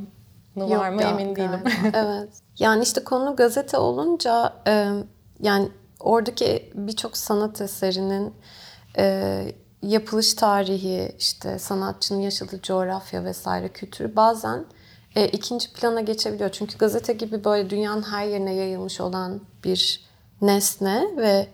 var 0.55 0.89
mı 0.89 1.01
emin 1.01 1.35
değilim. 1.35 1.63
evet. 1.93 2.29
Yani 2.59 2.83
işte 2.83 3.03
konu 3.03 3.35
gazete 3.35 3.77
olunca 3.77 4.53
e, 4.67 4.89
yani 5.39 5.69
oradaki 5.99 6.71
birçok 6.75 7.17
sanat 7.17 7.61
eserinin 7.61 8.33
e, 8.97 9.45
yapılış 9.81 10.33
tarihi, 10.33 11.11
işte 11.19 11.59
sanatçının 11.59 12.19
yaşadığı 12.19 12.61
coğrafya 12.61 13.23
vesaire 13.23 13.69
kültürü 13.69 14.15
bazen 14.15 14.65
e, 15.15 15.27
ikinci 15.27 15.73
plana 15.73 16.01
geçebiliyor. 16.01 16.49
Çünkü 16.49 16.77
gazete 16.77 17.13
gibi 17.13 17.43
böyle 17.43 17.69
dünyanın 17.69 18.01
her 18.01 18.25
yerine 18.25 18.53
yayılmış 18.53 19.01
olan 19.01 19.41
bir 19.63 20.01
nesne 20.41 21.07
ve 21.17 21.47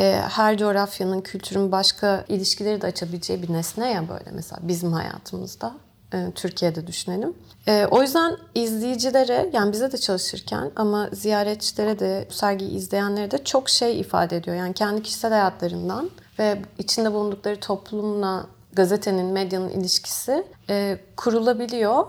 e, 0.00 0.20
her 0.30 0.58
coğrafyanın, 0.58 1.20
kültürün 1.20 1.72
başka 1.72 2.24
ilişkileri 2.28 2.82
de 2.82 2.86
açabileceği 2.86 3.42
bir 3.42 3.52
nesne 3.52 3.90
ya 3.90 4.08
böyle 4.08 4.30
mesela 4.32 4.58
bizim 4.62 4.92
hayatımızda. 4.92 5.74
E, 6.14 6.30
Türkiye'de 6.34 6.86
düşünelim. 6.86 7.34
E, 7.68 7.86
o 7.90 8.02
yüzden 8.02 8.36
izleyicilere 8.54 9.50
yani 9.52 9.72
bize 9.72 9.92
de 9.92 9.98
çalışırken 9.98 10.70
ama 10.76 11.08
ziyaretçilere 11.12 11.98
de 11.98 12.28
sergiyi 12.30 12.70
izleyenlere 12.70 13.30
de 13.30 13.44
çok 13.44 13.68
şey 13.68 14.00
ifade 14.00 14.36
ediyor. 14.36 14.56
Yani 14.56 14.74
kendi 14.74 15.02
kişisel 15.02 15.30
hayatlarından 15.30 16.10
ve 16.38 16.62
içinde 16.78 17.12
bulundukları 17.12 17.60
toplumla 17.60 18.46
gazetenin, 18.72 19.26
medyanın 19.26 19.68
ilişkisi 19.68 20.44
e, 20.70 20.98
kurulabiliyor 21.16 22.06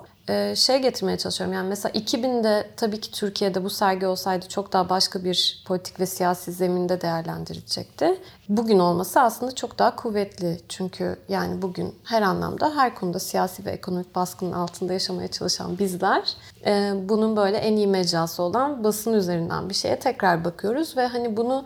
şey 0.56 0.82
getirmeye 0.82 1.18
çalışıyorum. 1.18 1.54
Yani 1.54 1.70
mesela 1.70 1.94
2000'de 1.94 2.70
tabii 2.78 3.02
ki 3.02 3.12
Türkiye'de 3.12 3.64
bu 3.64 3.70
sergi 3.70 4.08
olsaydı 4.08 4.48
çok 4.48 4.74
daha 4.74 4.90
başka 4.90 5.24
bir 5.24 5.64
politik 5.68 6.00
ve 6.00 6.06
siyasi 6.06 6.52
zeminde 6.52 7.02
değerlendirilecekti. 7.02 8.20
Bugün 8.50 8.80
olması 8.80 9.22
aslında 9.22 9.56
çok 9.56 9.80
daha 9.80 9.96
kuvvetli. 9.96 10.60
Çünkü 10.70 11.20
yani 11.30 11.62
bugün 11.62 11.96
her 12.04 12.22
anlamda 12.22 12.76
her 12.76 12.96
konuda 12.96 13.20
siyasi 13.20 13.66
ve 13.66 13.72
ekonomik 13.72 14.16
baskının 14.16 14.52
altında 14.52 14.94
yaşamaya 14.94 15.28
çalışan 15.28 15.80
bizler 15.80 16.34
e, 16.66 16.94
bunun 17.10 17.36
böyle 17.36 17.58
en 17.58 17.76
iyi 17.76 17.88
mecrası 17.88 18.44
olan 18.44 18.84
basın 18.84 19.14
üzerinden 19.14 19.70
bir 19.70 19.74
şeye 19.74 20.00
tekrar 20.00 20.46
bakıyoruz 20.46 20.98
ve 20.98 21.08
hani 21.08 21.38
bunu 21.38 21.66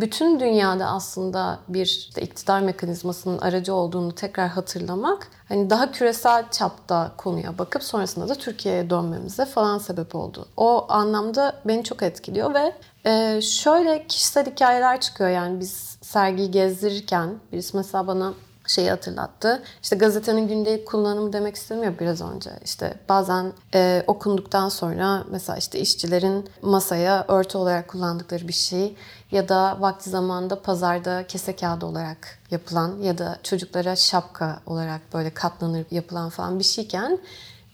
bütün 0.00 0.40
dünyada 0.40 0.86
aslında 0.86 1.58
bir 1.68 1.86
işte 1.86 2.22
iktidar 2.22 2.60
mekanizmasının 2.60 3.38
aracı 3.38 3.74
olduğunu 3.74 4.14
tekrar 4.14 4.48
hatırlamak 4.48 5.28
hani 5.48 5.70
daha 5.70 5.92
küresel 5.92 6.50
çapta 6.50 7.12
konuya 7.16 7.58
bakıp 7.58 7.82
sonrasında 7.82 8.28
da 8.28 8.34
Türkiye'ye 8.34 8.90
dönmemize 8.90 9.44
falan 9.44 9.78
sebep 9.78 10.14
oldu. 10.14 10.48
O 10.56 10.86
anlamda 10.88 11.52
beni 11.64 11.84
çok 11.84 12.02
etkiliyor 12.02 12.54
ve 12.54 12.72
e, 13.04 13.40
şöyle 13.40 14.06
kişisel 14.06 14.46
hikayeler 14.46 15.00
çıkıyor 15.00 15.30
yani 15.30 15.60
biz 15.60 15.98
sergiyi 16.02 16.50
gezdirirken 16.50 17.34
birisi 17.52 17.76
mesela 17.76 18.06
bana 18.06 18.32
şeyi 18.68 18.90
hatırlattı. 18.90 19.62
İşte 19.82 19.96
gazetenin 19.96 20.48
gündelik 20.48 20.86
kullanımı 20.86 21.32
demek 21.32 21.56
istemiyor 21.56 21.98
biraz 22.00 22.20
önce. 22.20 22.50
İşte 22.64 22.94
bazen 23.08 23.52
e, 23.74 24.04
okunduktan 24.06 24.68
sonra 24.68 25.24
mesela 25.30 25.56
işte 25.56 25.80
işçilerin 25.80 26.48
masaya 26.62 27.24
örtü 27.28 27.58
olarak 27.58 27.88
kullandıkları 27.88 28.48
bir 28.48 28.52
şey 28.52 28.96
ya 29.30 29.48
da 29.48 29.76
vakti 29.80 30.10
zamanında 30.10 30.62
pazarda 30.62 31.26
kese 31.26 31.56
kağıdı 31.56 31.86
olarak 31.86 32.38
yapılan 32.50 32.98
ya 33.02 33.18
da 33.18 33.38
çocuklara 33.42 33.96
şapka 33.96 34.60
olarak 34.66 35.00
böyle 35.14 35.30
katlanır 35.30 35.86
yapılan 35.90 36.28
falan 36.28 36.58
bir 36.58 36.64
şeyken 36.64 37.18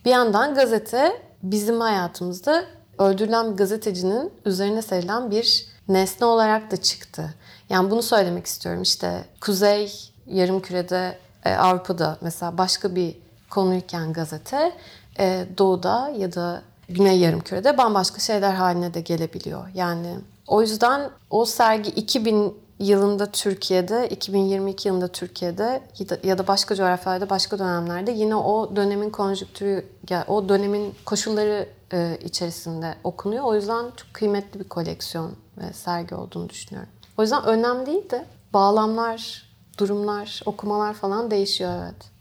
bir 0.04 0.10
yandan 0.10 0.54
gazete 0.54 1.22
bizim 1.42 1.80
hayatımızda 1.80 2.64
öldürülen 2.98 3.52
bir 3.52 3.56
gazetecinin 3.56 4.32
üzerine 4.44 4.82
serilen 4.82 5.30
bir 5.30 5.66
nesne 5.88 6.26
olarak 6.26 6.70
da 6.70 6.76
çıktı. 6.76 7.34
Yani 7.68 7.90
bunu 7.90 8.02
söylemek 8.02 8.46
istiyorum. 8.46 8.82
İşte 8.82 9.24
Kuzey 9.40 9.92
yarım 10.26 10.60
kürede 10.60 11.18
e, 11.44 11.54
Avrupa'da 11.54 12.18
mesela 12.20 12.58
başka 12.58 12.94
bir 12.94 13.16
konuyken 13.50 14.12
gazete 14.12 14.72
e, 15.18 15.46
doğuda 15.58 16.12
ya 16.16 16.34
da 16.34 16.62
güney 16.88 17.18
yarım 17.18 17.40
kürede 17.40 17.78
bambaşka 17.78 18.18
şeyler 18.20 18.52
haline 18.52 18.94
de 18.94 19.00
gelebiliyor. 19.00 19.68
Yani 19.74 20.16
o 20.46 20.62
yüzden 20.62 21.10
o 21.30 21.44
sergi 21.44 21.90
2000 21.90 22.62
yılında 22.78 23.26
Türkiye'de, 23.26 24.08
2022 24.08 24.88
yılında 24.88 25.08
Türkiye'de 25.08 25.82
ya 26.24 26.38
da 26.38 26.46
başka 26.46 26.74
coğrafyalarda, 26.74 27.30
başka 27.30 27.58
dönemlerde 27.58 28.12
yine 28.12 28.36
o 28.36 28.76
dönemin 28.76 29.10
konjüktürü, 29.10 29.86
o 30.28 30.48
dönemin 30.48 30.94
koşulları 31.04 31.68
e, 31.92 32.18
içerisinde 32.24 32.94
okunuyor. 33.04 33.44
O 33.44 33.54
yüzden 33.54 33.84
çok 33.96 34.14
kıymetli 34.14 34.60
bir 34.60 34.68
koleksiyon 34.68 35.32
ve 35.58 35.72
sergi 35.72 36.14
olduğunu 36.14 36.48
düşünüyorum. 36.48 36.90
O 37.18 37.22
yüzden 37.22 37.44
önemli 37.44 37.86
değil 37.86 38.10
de 38.10 38.26
bağlamlar 38.52 39.48
durumlar, 39.78 40.40
okumalar 40.46 40.94
falan 40.94 41.30
değişiyor 41.30 41.72
evet. 41.82 42.12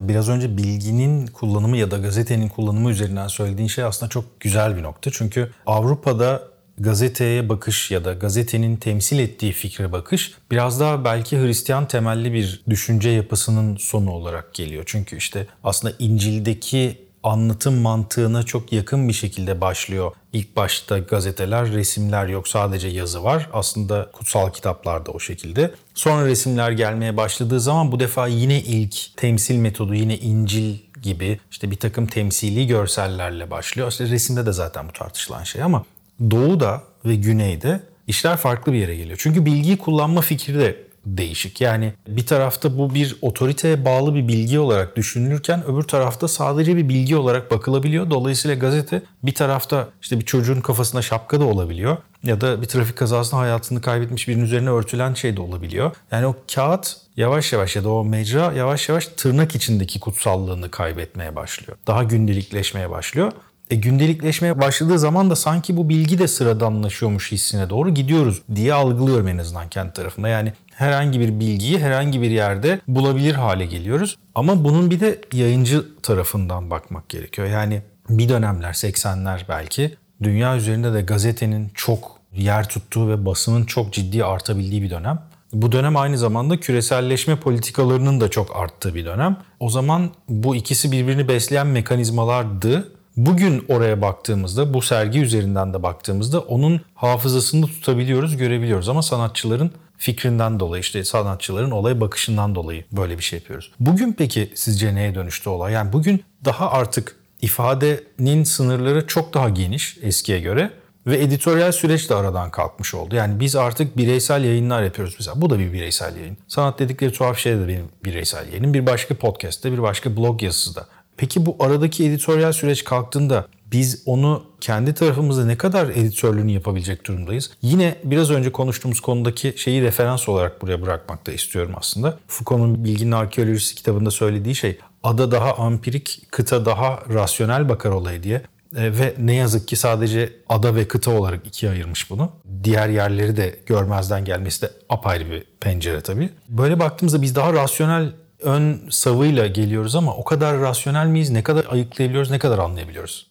Biraz 0.00 0.28
önce 0.28 0.56
bilginin 0.56 1.26
kullanımı 1.26 1.76
ya 1.76 1.90
da 1.90 1.98
gazetenin 1.98 2.48
kullanımı 2.48 2.90
üzerinden 2.90 3.28
söylediğin 3.28 3.68
şey 3.68 3.84
aslında 3.84 4.10
çok 4.10 4.40
güzel 4.40 4.76
bir 4.76 4.82
nokta. 4.82 5.10
Çünkü 5.10 5.50
Avrupa'da 5.66 6.53
gazeteye 6.78 7.48
bakış 7.48 7.90
ya 7.90 8.04
da 8.04 8.12
gazetenin 8.12 8.76
temsil 8.76 9.18
ettiği 9.18 9.52
fikre 9.52 9.92
bakış 9.92 10.32
biraz 10.50 10.80
daha 10.80 11.04
belki 11.04 11.38
Hristiyan 11.38 11.88
temelli 11.88 12.32
bir 12.32 12.62
düşünce 12.70 13.10
yapısının 13.10 13.76
sonu 13.76 14.10
olarak 14.10 14.54
geliyor. 14.54 14.84
Çünkü 14.86 15.16
işte 15.16 15.46
aslında 15.64 15.94
İncil'deki 15.98 17.04
anlatım 17.22 17.74
mantığına 17.74 18.42
çok 18.42 18.72
yakın 18.72 19.08
bir 19.08 19.12
şekilde 19.12 19.60
başlıyor. 19.60 20.12
İlk 20.32 20.56
başta 20.56 20.98
gazeteler, 20.98 21.72
resimler 21.72 22.26
yok 22.26 22.48
sadece 22.48 22.88
yazı 22.88 23.24
var. 23.24 23.48
Aslında 23.52 24.10
kutsal 24.12 24.50
kitaplar 24.50 25.06
da 25.06 25.10
o 25.10 25.20
şekilde. 25.20 25.74
Sonra 25.94 26.26
resimler 26.26 26.70
gelmeye 26.70 27.16
başladığı 27.16 27.60
zaman 27.60 27.92
bu 27.92 28.00
defa 28.00 28.26
yine 28.26 28.60
ilk 28.60 29.16
temsil 29.16 29.56
metodu 29.56 29.94
yine 29.94 30.18
İncil 30.18 30.74
gibi 31.02 31.40
işte 31.50 31.70
bir 31.70 31.76
takım 31.76 32.06
temsili 32.06 32.66
görsellerle 32.66 33.50
başlıyor. 33.50 33.90
İşte 33.90 34.08
resimde 34.08 34.46
de 34.46 34.52
zaten 34.52 34.88
bu 34.88 34.92
tartışılan 34.92 35.44
şey 35.44 35.62
ama 35.62 35.84
doğuda 36.30 36.82
ve 37.04 37.16
güneyde 37.16 37.80
işler 38.06 38.36
farklı 38.36 38.72
bir 38.72 38.78
yere 38.78 38.96
geliyor. 38.96 39.18
Çünkü 39.22 39.44
bilgiyi 39.44 39.78
kullanma 39.78 40.20
fikri 40.20 40.58
de 40.58 40.84
değişik. 41.06 41.60
Yani 41.60 41.92
bir 42.08 42.26
tarafta 42.26 42.78
bu 42.78 42.94
bir 42.94 43.16
otoriteye 43.22 43.84
bağlı 43.84 44.14
bir 44.14 44.28
bilgi 44.28 44.58
olarak 44.58 44.96
düşünülürken 44.96 45.64
öbür 45.66 45.82
tarafta 45.82 46.28
sadece 46.28 46.76
bir 46.76 46.88
bilgi 46.88 47.16
olarak 47.16 47.50
bakılabiliyor. 47.50 48.10
Dolayısıyla 48.10 48.56
gazete 48.56 49.02
bir 49.22 49.34
tarafta 49.34 49.88
işte 50.02 50.20
bir 50.20 50.24
çocuğun 50.24 50.60
kafasına 50.60 51.02
şapka 51.02 51.40
da 51.40 51.44
olabiliyor 51.44 51.96
ya 52.22 52.40
da 52.40 52.62
bir 52.62 52.66
trafik 52.66 52.96
kazasında 52.96 53.40
hayatını 53.40 53.80
kaybetmiş 53.80 54.28
birinin 54.28 54.44
üzerine 54.44 54.70
örtülen 54.70 55.14
şey 55.14 55.36
de 55.36 55.40
olabiliyor. 55.40 55.96
Yani 56.10 56.26
o 56.26 56.36
kağıt 56.54 56.96
yavaş 57.16 57.52
yavaş 57.52 57.76
ya 57.76 57.84
da 57.84 57.88
o 57.88 58.04
mecra 58.04 58.52
yavaş 58.52 58.88
yavaş 58.88 59.06
tırnak 59.06 59.54
içindeki 59.54 60.00
kutsallığını 60.00 60.70
kaybetmeye 60.70 61.36
başlıyor. 61.36 61.78
Daha 61.86 62.02
gündelikleşmeye 62.02 62.90
başlıyor. 62.90 63.32
E, 63.74 63.76
gündelikleşmeye 63.76 64.60
başladığı 64.60 64.98
zaman 64.98 65.30
da 65.30 65.36
sanki 65.36 65.76
bu 65.76 65.88
bilgi 65.88 66.18
de 66.18 66.28
sıradanlaşıyormuş 66.28 67.32
hissine 67.32 67.70
doğru 67.70 67.94
gidiyoruz 67.94 68.42
diye 68.54 68.74
algılıyorum 68.74 69.28
en 69.28 69.38
azından 69.38 69.68
kendi 69.68 69.92
tarafında. 69.92 70.28
Yani 70.28 70.52
herhangi 70.74 71.20
bir 71.20 71.40
bilgiyi 71.40 71.78
herhangi 71.78 72.22
bir 72.22 72.30
yerde 72.30 72.80
bulabilir 72.88 73.34
hale 73.34 73.66
geliyoruz. 73.66 74.16
Ama 74.34 74.64
bunun 74.64 74.90
bir 74.90 75.00
de 75.00 75.20
yayıncı 75.32 75.84
tarafından 76.02 76.70
bakmak 76.70 77.08
gerekiyor. 77.08 77.48
Yani 77.48 77.82
bir 78.08 78.28
dönemler 78.28 78.72
80'ler 78.72 79.40
belki 79.48 79.96
dünya 80.22 80.56
üzerinde 80.56 80.92
de 80.92 81.02
gazetenin 81.02 81.70
çok 81.74 82.20
yer 82.32 82.68
tuttuğu 82.68 83.08
ve 83.08 83.26
basının 83.26 83.64
çok 83.64 83.92
ciddi 83.92 84.24
artabildiği 84.24 84.82
bir 84.82 84.90
dönem. 84.90 85.18
Bu 85.52 85.72
dönem 85.72 85.96
aynı 85.96 86.18
zamanda 86.18 86.60
küreselleşme 86.60 87.36
politikalarının 87.36 88.20
da 88.20 88.28
çok 88.28 88.56
arttığı 88.56 88.94
bir 88.94 89.04
dönem. 89.04 89.36
O 89.60 89.68
zaman 89.68 90.10
bu 90.28 90.56
ikisi 90.56 90.92
birbirini 90.92 91.28
besleyen 91.28 91.66
mekanizmalardı 91.66 92.94
Bugün 93.16 93.64
oraya 93.68 94.02
baktığımızda, 94.02 94.74
bu 94.74 94.82
sergi 94.82 95.20
üzerinden 95.20 95.74
de 95.74 95.82
baktığımızda 95.82 96.40
onun 96.40 96.80
hafızasını 96.94 97.66
tutabiliyoruz, 97.66 98.36
görebiliyoruz. 98.36 98.88
Ama 98.88 99.02
sanatçıların 99.02 99.70
fikrinden 99.96 100.60
dolayı, 100.60 100.80
işte 100.80 101.04
sanatçıların 101.04 101.70
olaya 101.70 102.00
bakışından 102.00 102.54
dolayı 102.54 102.84
böyle 102.92 103.18
bir 103.18 103.22
şey 103.22 103.38
yapıyoruz. 103.38 103.72
Bugün 103.80 104.12
peki 104.12 104.52
sizce 104.54 104.94
neye 104.94 105.14
dönüştü 105.14 105.50
olay? 105.50 105.72
Yani 105.72 105.92
bugün 105.92 106.24
daha 106.44 106.70
artık 106.70 107.16
ifadenin 107.42 108.44
sınırları 108.44 109.06
çok 109.06 109.34
daha 109.34 109.48
geniş 109.48 109.98
eskiye 110.02 110.40
göre 110.40 110.70
ve 111.06 111.22
editoryal 111.22 111.72
süreç 111.72 112.10
de 112.10 112.14
aradan 112.14 112.50
kalkmış 112.50 112.94
oldu. 112.94 113.16
Yani 113.16 113.40
biz 113.40 113.56
artık 113.56 113.96
bireysel 113.96 114.44
yayınlar 114.44 114.82
yapıyoruz 114.82 115.14
mesela. 115.18 115.40
Bu 115.40 115.50
da 115.50 115.58
bir 115.58 115.72
bireysel 115.72 116.16
yayın. 116.16 116.36
Sanat 116.48 116.78
dedikleri 116.78 117.12
tuhaf 117.12 117.38
şey 117.38 117.56
de 117.56 117.68
benim 117.68 117.88
bireysel 118.04 118.48
yayınım. 118.48 118.74
Bir 118.74 118.86
başka 118.86 119.14
podcast'te, 119.14 119.72
bir 119.72 119.82
başka 119.82 120.16
blog 120.16 120.42
yazısı 120.42 120.74
da. 120.74 120.86
Peki 121.16 121.46
bu 121.46 121.56
aradaki 121.60 122.04
editoryal 122.04 122.52
süreç 122.52 122.84
kalktığında 122.84 123.46
biz 123.72 124.02
onu 124.06 124.42
kendi 124.60 124.94
tarafımızda 124.94 125.46
ne 125.46 125.56
kadar 125.56 125.88
editörlüğünü 125.88 126.50
yapabilecek 126.50 127.06
durumdayız? 127.06 127.50
Yine 127.62 127.96
biraz 128.04 128.30
önce 128.30 128.52
konuştuğumuz 128.52 129.00
konudaki 129.00 129.54
şeyi 129.56 129.82
referans 129.82 130.28
olarak 130.28 130.62
buraya 130.62 130.82
bırakmak 130.82 131.26
da 131.26 131.32
istiyorum 131.32 131.72
aslında. 131.76 132.18
Foucault'un 132.28 132.84
Bilginin 132.84 133.12
Arkeolojisi 133.12 133.74
kitabında 133.74 134.10
söylediği 134.10 134.54
şey 134.54 134.78
ada 135.02 135.30
daha 135.30 135.54
ampirik, 135.54 136.22
kıta 136.30 136.66
daha 136.66 137.02
rasyonel 137.14 137.68
bakar 137.68 137.90
olaya 137.90 138.22
diye. 138.22 138.42
E, 138.76 138.98
ve 138.98 139.14
ne 139.18 139.34
yazık 139.34 139.68
ki 139.68 139.76
sadece 139.76 140.32
ada 140.48 140.74
ve 140.74 140.88
kıta 140.88 141.10
olarak 141.10 141.46
ikiye 141.46 141.72
ayırmış 141.72 142.10
bunu. 142.10 142.32
Diğer 142.64 142.88
yerleri 142.88 143.36
de 143.36 143.58
görmezden 143.66 144.24
gelmesi 144.24 144.62
de 144.62 144.70
apayrı 144.88 145.30
bir 145.30 145.44
pencere 145.60 146.00
tabii. 146.00 146.30
Böyle 146.48 146.80
baktığımızda 146.80 147.22
biz 147.22 147.34
daha 147.34 147.52
rasyonel 147.52 148.12
ön 148.44 148.88
savıyla 148.90 149.46
geliyoruz 149.46 149.96
ama 149.96 150.16
o 150.16 150.24
kadar 150.24 150.60
rasyonel 150.60 151.06
miyiz? 151.06 151.30
Ne 151.30 151.42
kadar 151.42 151.66
ayıklayabiliyoruz? 151.70 152.30
Ne 152.30 152.38
kadar 152.38 152.58
anlayabiliyoruz? 152.58 153.30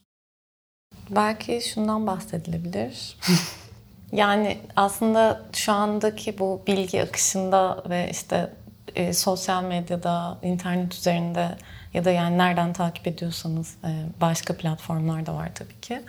Belki 1.10 1.62
şundan 1.74 2.08
bahsedilebilir. 2.08 3.18
yani 4.12 4.58
aslında 4.76 5.42
şu 5.54 5.72
andaki 5.72 6.40
bu 6.40 6.62
bilgi 6.68 7.04
akışında 7.04 7.84
ve 7.90 8.10
işte 8.12 8.54
e, 8.96 9.14
sosyal 9.14 9.64
medyada, 9.64 10.38
internet 10.42 10.94
üzerinde 10.94 11.58
ya 11.94 12.06
da 12.06 12.12
yani 12.12 12.38
nereden 12.38 12.74
takip 12.74 13.08
ediyorsanız 13.08 13.76
e, 13.84 13.90
başka 14.22 14.58
platformlar 14.58 15.26
da 15.26 15.36
var 15.36 15.52
tabii 15.56 15.82
ki. 15.82 16.02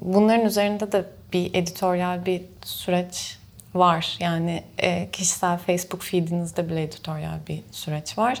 Bunların 0.00 0.46
üzerinde 0.46 0.92
de 0.92 1.04
bir 1.32 1.54
editoryal 1.54 2.26
bir 2.26 2.42
süreç 2.64 3.38
var. 3.78 4.16
Yani 4.20 4.62
e, 4.78 5.10
kişisel 5.10 5.58
Facebook 5.58 6.02
feedinizde 6.02 6.68
bile 6.68 6.82
editoryal 6.82 7.38
bir 7.48 7.60
süreç 7.70 8.18
var. 8.18 8.40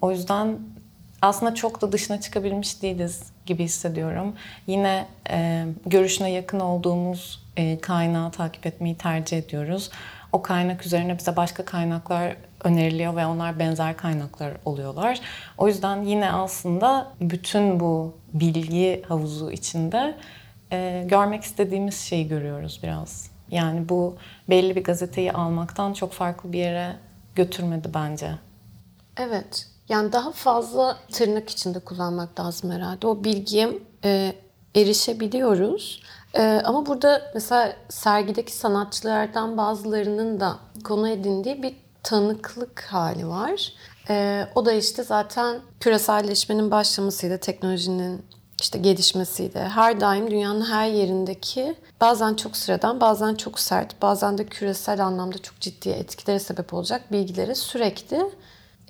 O 0.00 0.10
yüzden 0.10 0.58
aslında 1.22 1.54
çok 1.54 1.80
da 1.80 1.92
dışına 1.92 2.20
çıkabilmiş 2.20 2.82
değiliz 2.82 3.22
gibi 3.46 3.64
hissediyorum. 3.64 4.34
Yine 4.66 5.06
e, 5.30 5.64
görüşüne 5.86 6.30
yakın 6.30 6.60
olduğumuz 6.60 7.42
e, 7.56 7.78
kaynağı 7.78 8.30
takip 8.30 8.66
etmeyi 8.66 8.96
tercih 8.96 9.38
ediyoruz. 9.38 9.90
O 10.32 10.42
kaynak 10.42 10.86
üzerine 10.86 11.18
bize 11.18 11.36
başka 11.36 11.64
kaynaklar 11.64 12.36
öneriliyor 12.64 13.16
ve 13.16 13.26
onlar 13.26 13.58
benzer 13.58 13.96
kaynaklar 13.96 14.52
oluyorlar. 14.64 15.20
O 15.58 15.68
yüzden 15.68 16.02
yine 16.02 16.32
aslında 16.32 17.12
bütün 17.20 17.80
bu 17.80 18.16
bilgi 18.32 19.02
havuzu 19.08 19.50
içinde 19.50 20.14
e, 20.72 21.04
görmek 21.08 21.42
istediğimiz 21.42 22.00
şeyi 22.00 22.28
görüyoruz 22.28 22.80
biraz. 22.82 23.29
Yani 23.50 23.88
bu 23.88 24.16
belli 24.48 24.76
bir 24.76 24.84
gazeteyi 24.84 25.32
almaktan 25.32 25.92
çok 25.92 26.12
farklı 26.12 26.52
bir 26.52 26.58
yere 26.58 26.96
götürmedi 27.34 27.90
bence. 27.94 28.30
Evet. 29.16 29.66
Yani 29.88 30.12
daha 30.12 30.32
fazla 30.32 30.96
tırnak 31.12 31.50
içinde 31.50 31.78
kullanmak 31.78 32.40
lazım 32.40 32.70
herhalde. 32.70 33.06
O 33.06 33.24
bilgiye 33.24 33.78
e, 34.04 34.32
erişebiliyoruz. 34.76 36.02
E, 36.34 36.42
ama 36.64 36.86
burada 36.86 37.30
mesela 37.34 37.76
sergideki 37.88 38.52
sanatçılardan 38.52 39.56
bazılarının 39.56 40.40
da 40.40 40.56
konu 40.84 41.08
edindiği 41.08 41.62
bir 41.62 41.76
tanıklık 42.02 42.80
hali 42.80 43.28
var. 43.28 43.72
E, 44.08 44.46
o 44.54 44.66
da 44.66 44.72
işte 44.72 45.02
zaten 45.02 45.60
küreselleşmenin 45.80 46.70
başlamasıyla 46.70 47.38
teknolojinin 47.38 48.22
işte 48.60 48.78
gelişmesiyle 48.78 49.68
her 49.68 50.00
daim 50.00 50.30
dünyanın 50.30 50.64
her 50.64 50.88
yerindeki 50.88 51.74
bazen 52.00 52.34
çok 52.34 52.56
sıradan, 52.56 53.00
bazen 53.00 53.34
çok 53.34 53.60
sert, 53.60 54.02
bazen 54.02 54.38
de 54.38 54.46
küresel 54.46 55.04
anlamda 55.06 55.38
çok 55.38 55.60
ciddi 55.60 55.88
etkilere 55.88 56.38
sebep 56.38 56.74
olacak 56.74 57.12
bilgilere 57.12 57.54
sürekli 57.54 58.26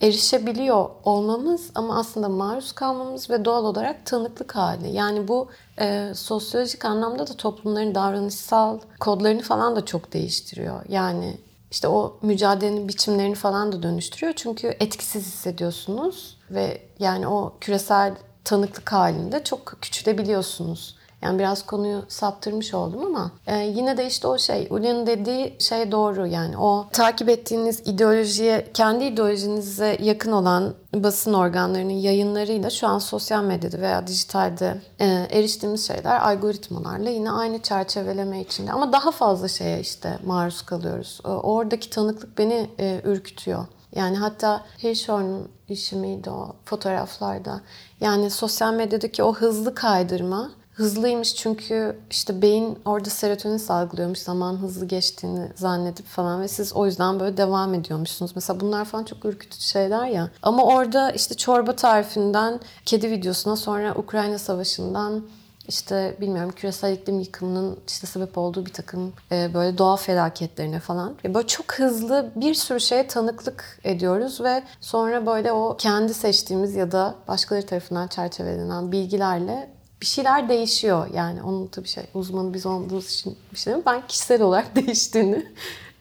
erişebiliyor 0.01 0.91
olmamız 1.05 1.71
ama 1.75 1.99
aslında 1.99 2.29
maruz 2.29 2.73
kalmamız 2.73 3.31
ve 3.31 3.45
doğal 3.45 3.65
olarak 3.65 4.07
tanıklık 4.07 4.57
hali. 4.57 4.89
Yani 4.89 5.29
bu 5.29 5.49
e, 5.81 6.13
sosyolojik 6.15 6.85
anlamda 6.85 7.27
da 7.27 7.35
toplumların 7.35 7.95
davranışsal 7.95 8.79
kodlarını 9.01 9.43
falan 9.43 9.77
da 9.77 9.85
çok 9.85 10.13
değiştiriyor. 10.13 10.81
Yani 10.89 11.37
işte 11.71 11.89
o 11.89 12.19
mücadelenin 12.23 12.89
biçimlerini 12.89 13.35
falan 13.35 13.73
da 13.73 13.83
dönüştürüyor. 13.83 14.33
Çünkü 14.37 14.67
etkisiz 14.81 15.27
hissediyorsunuz 15.27 16.39
ve 16.51 16.83
yani 16.99 17.29
o 17.29 17.55
küresel 17.61 18.15
tanıklık 18.45 18.93
halinde 18.93 19.45
çok 19.45 19.77
küçülebiliyorsunuz. 19.81 21.01
Yani 21.23 21.39
biraz 21.39 21.67
konuyu 21.67 22.03
saptırmış 22.09 22.75
oldum 22.75 23.07
ama 23.07 23.31
e, 23.47 23.57
yine 23.57 23.97
de 23.97 24.07
işte 24.07 24.29
o 24.29 24.39
şey, 24.39 24.67
Uli'nin 24.71 25.07
dediği 25.07 25.57
şey 25.59 25.93
doğru 25.93 26.27
yani. 26.27 26.59
O 26.59 26.87
takip 26.93 27.29
ettiğiniz 27.29 27.81
ideolojiye, 27.89 28.67
kendi 28.75 29.05
ideolojinize 29.05 29.99
yakın 30.01 30.33
olan 30.33 30.75
basın 30.95 31.35
organlarının 31.35 31.93
yayınlarıyla 31.93 32.71
şu 32.71 32.87
an 32.87 32.99
sosyal 32.99 33.45
medyada 33.45 33.81
veya 33.81 34.07
dijitalde 34.07 34.81
e, 35.01 35.07
eriştiğimiz 35.31 35.87
şeyler 35.87 36.21
algoritmalarla 36.21 37.11
yine 37.11 37.31
aynı 37.31 37.63
çerçeveleme 37.63 38.41
içinde. 38.41 38.73
Ama 38.73 38.93
daha 38.93 39.11
fazla 39.11 39.49
şeye 39.49 39.81
işte 39.81 40.19
maruz 40.27 40.63
kalıyoruz. 40.63 41.21
E, 41.25 41.29
oradaki 41.29 41.91
tanıklık 41.91 42.39
beni 42.39 42.71
e, 42.79 43.01
ürkütüyor. 43.05 43.67
Yani 43.93 44.17
hatta 44.17 44.65
Hirschhorn'un 44.83 45.49
işi 45.69 45.97
miydi 45.97 46.31
o 46.31 46.57
fotoğraflarda? 46.65 47.61
Yani 48.01 48.31
sosyal 48.31 48.75
medyadaki 48.75 49.23
o 49.23 49.35
hızlı 49.35 49.75
kaydırma 49.75 50.51
hızlıymış 50.81 51.35
çünkü 51.35 51.99
işte 52.11 52.43
beyin 52.43 52.79
orada 52.85 53.11
serotonin 53.11 53.57
salgılıyormuş 53.57 54.19
zaman 54.19 54.57
hızlı 54.57 54.87
geçtiğini 54.87 55.49
zannedip 55.55 56.07
falan 56.07 56.43
ve 56.43 56.49
siz 56.49 56.73
o 56.73 56.87
yüzden 56.87 57.21
böyle 57.21 57.37
devam 57.37 57.75
ediyormuşsunuz. 57.75 58.33
Mesela 58.35 58.61
bunlar 58.61 58.85
falan 58.85 59.05
çok 59.05 59.25
ürkütücü 59.25 59.65
şeyler 59.65 60.07
ya. 60.07 60.31
Ama 60.43 60.65
orada 60.65 61.11
işte 61.11 61.35
çorba 61.35 61.77
tarifinden 61.77 62.61
kedi 62.87 63.11
videosuna 63.11 63.57
sonra 63.57 63.95
Ukrayna 63.95 64.39
Savaşı'ndan 64.39 65.23
işte 65.71 66.17
bilmiyorum 66.21 66.53
küresel 66.57 66.93
iklim 66.93 67.21
yıkımının 67.21 67.79
işte 67.89 68.07
sebep 68.07 68.39
olduğu 68.39 68.67
bir 68.67 68.73
takım 68.73 69.13
e, 69.33 69.55
böyle 69.55 69.79
doğal 69.79 69.97
felaketlerine 69.97 70.81
falan. 70.81 71.15
E, 71.25 71.35
böyle 71.35 71.47
çok 71.47 71.75
hızlı 71.75 72.33
bir 72.37 72.55
sürü 72.55 72.81
şeye 72.81 73.07
tanıklık 73.07 73.81
ediyoruz 73.85 74.41
ve 74.41 74.63
sonra 74.81 75.27
böyle 75.27 75.53
o 75.53 75.77
kendi 75.77 76.15
seçtiğimiz 76.15 76.75
ya 76.75 76.93
da 76.93 77.15
başkaları 77.29 77.67
tarafından 77.67 78.09
çerçevelenen 78.09 78.93
bilgilerle 78.93 79.71
bir 80.01 80.07
şeyler 80.07 80.49
değişiyor. 80.49 81.07
Yani 81.15 81.43
onun 81.43 81.67
tabii 81.67 81.89
şey 81.89 82.05
uzmanı 82.15 82.55
biz 82.55 82.67
olduğumuz 82.67 83.13
için 83.13 83.39
bir 83.53 83.59
şey 83.59 83.73
değil 83.75 83.85
Ben 83.87 84.07
kişisel 84.07 84.43
olarak 84.43 84.77
değiştiğini 84.77 85.47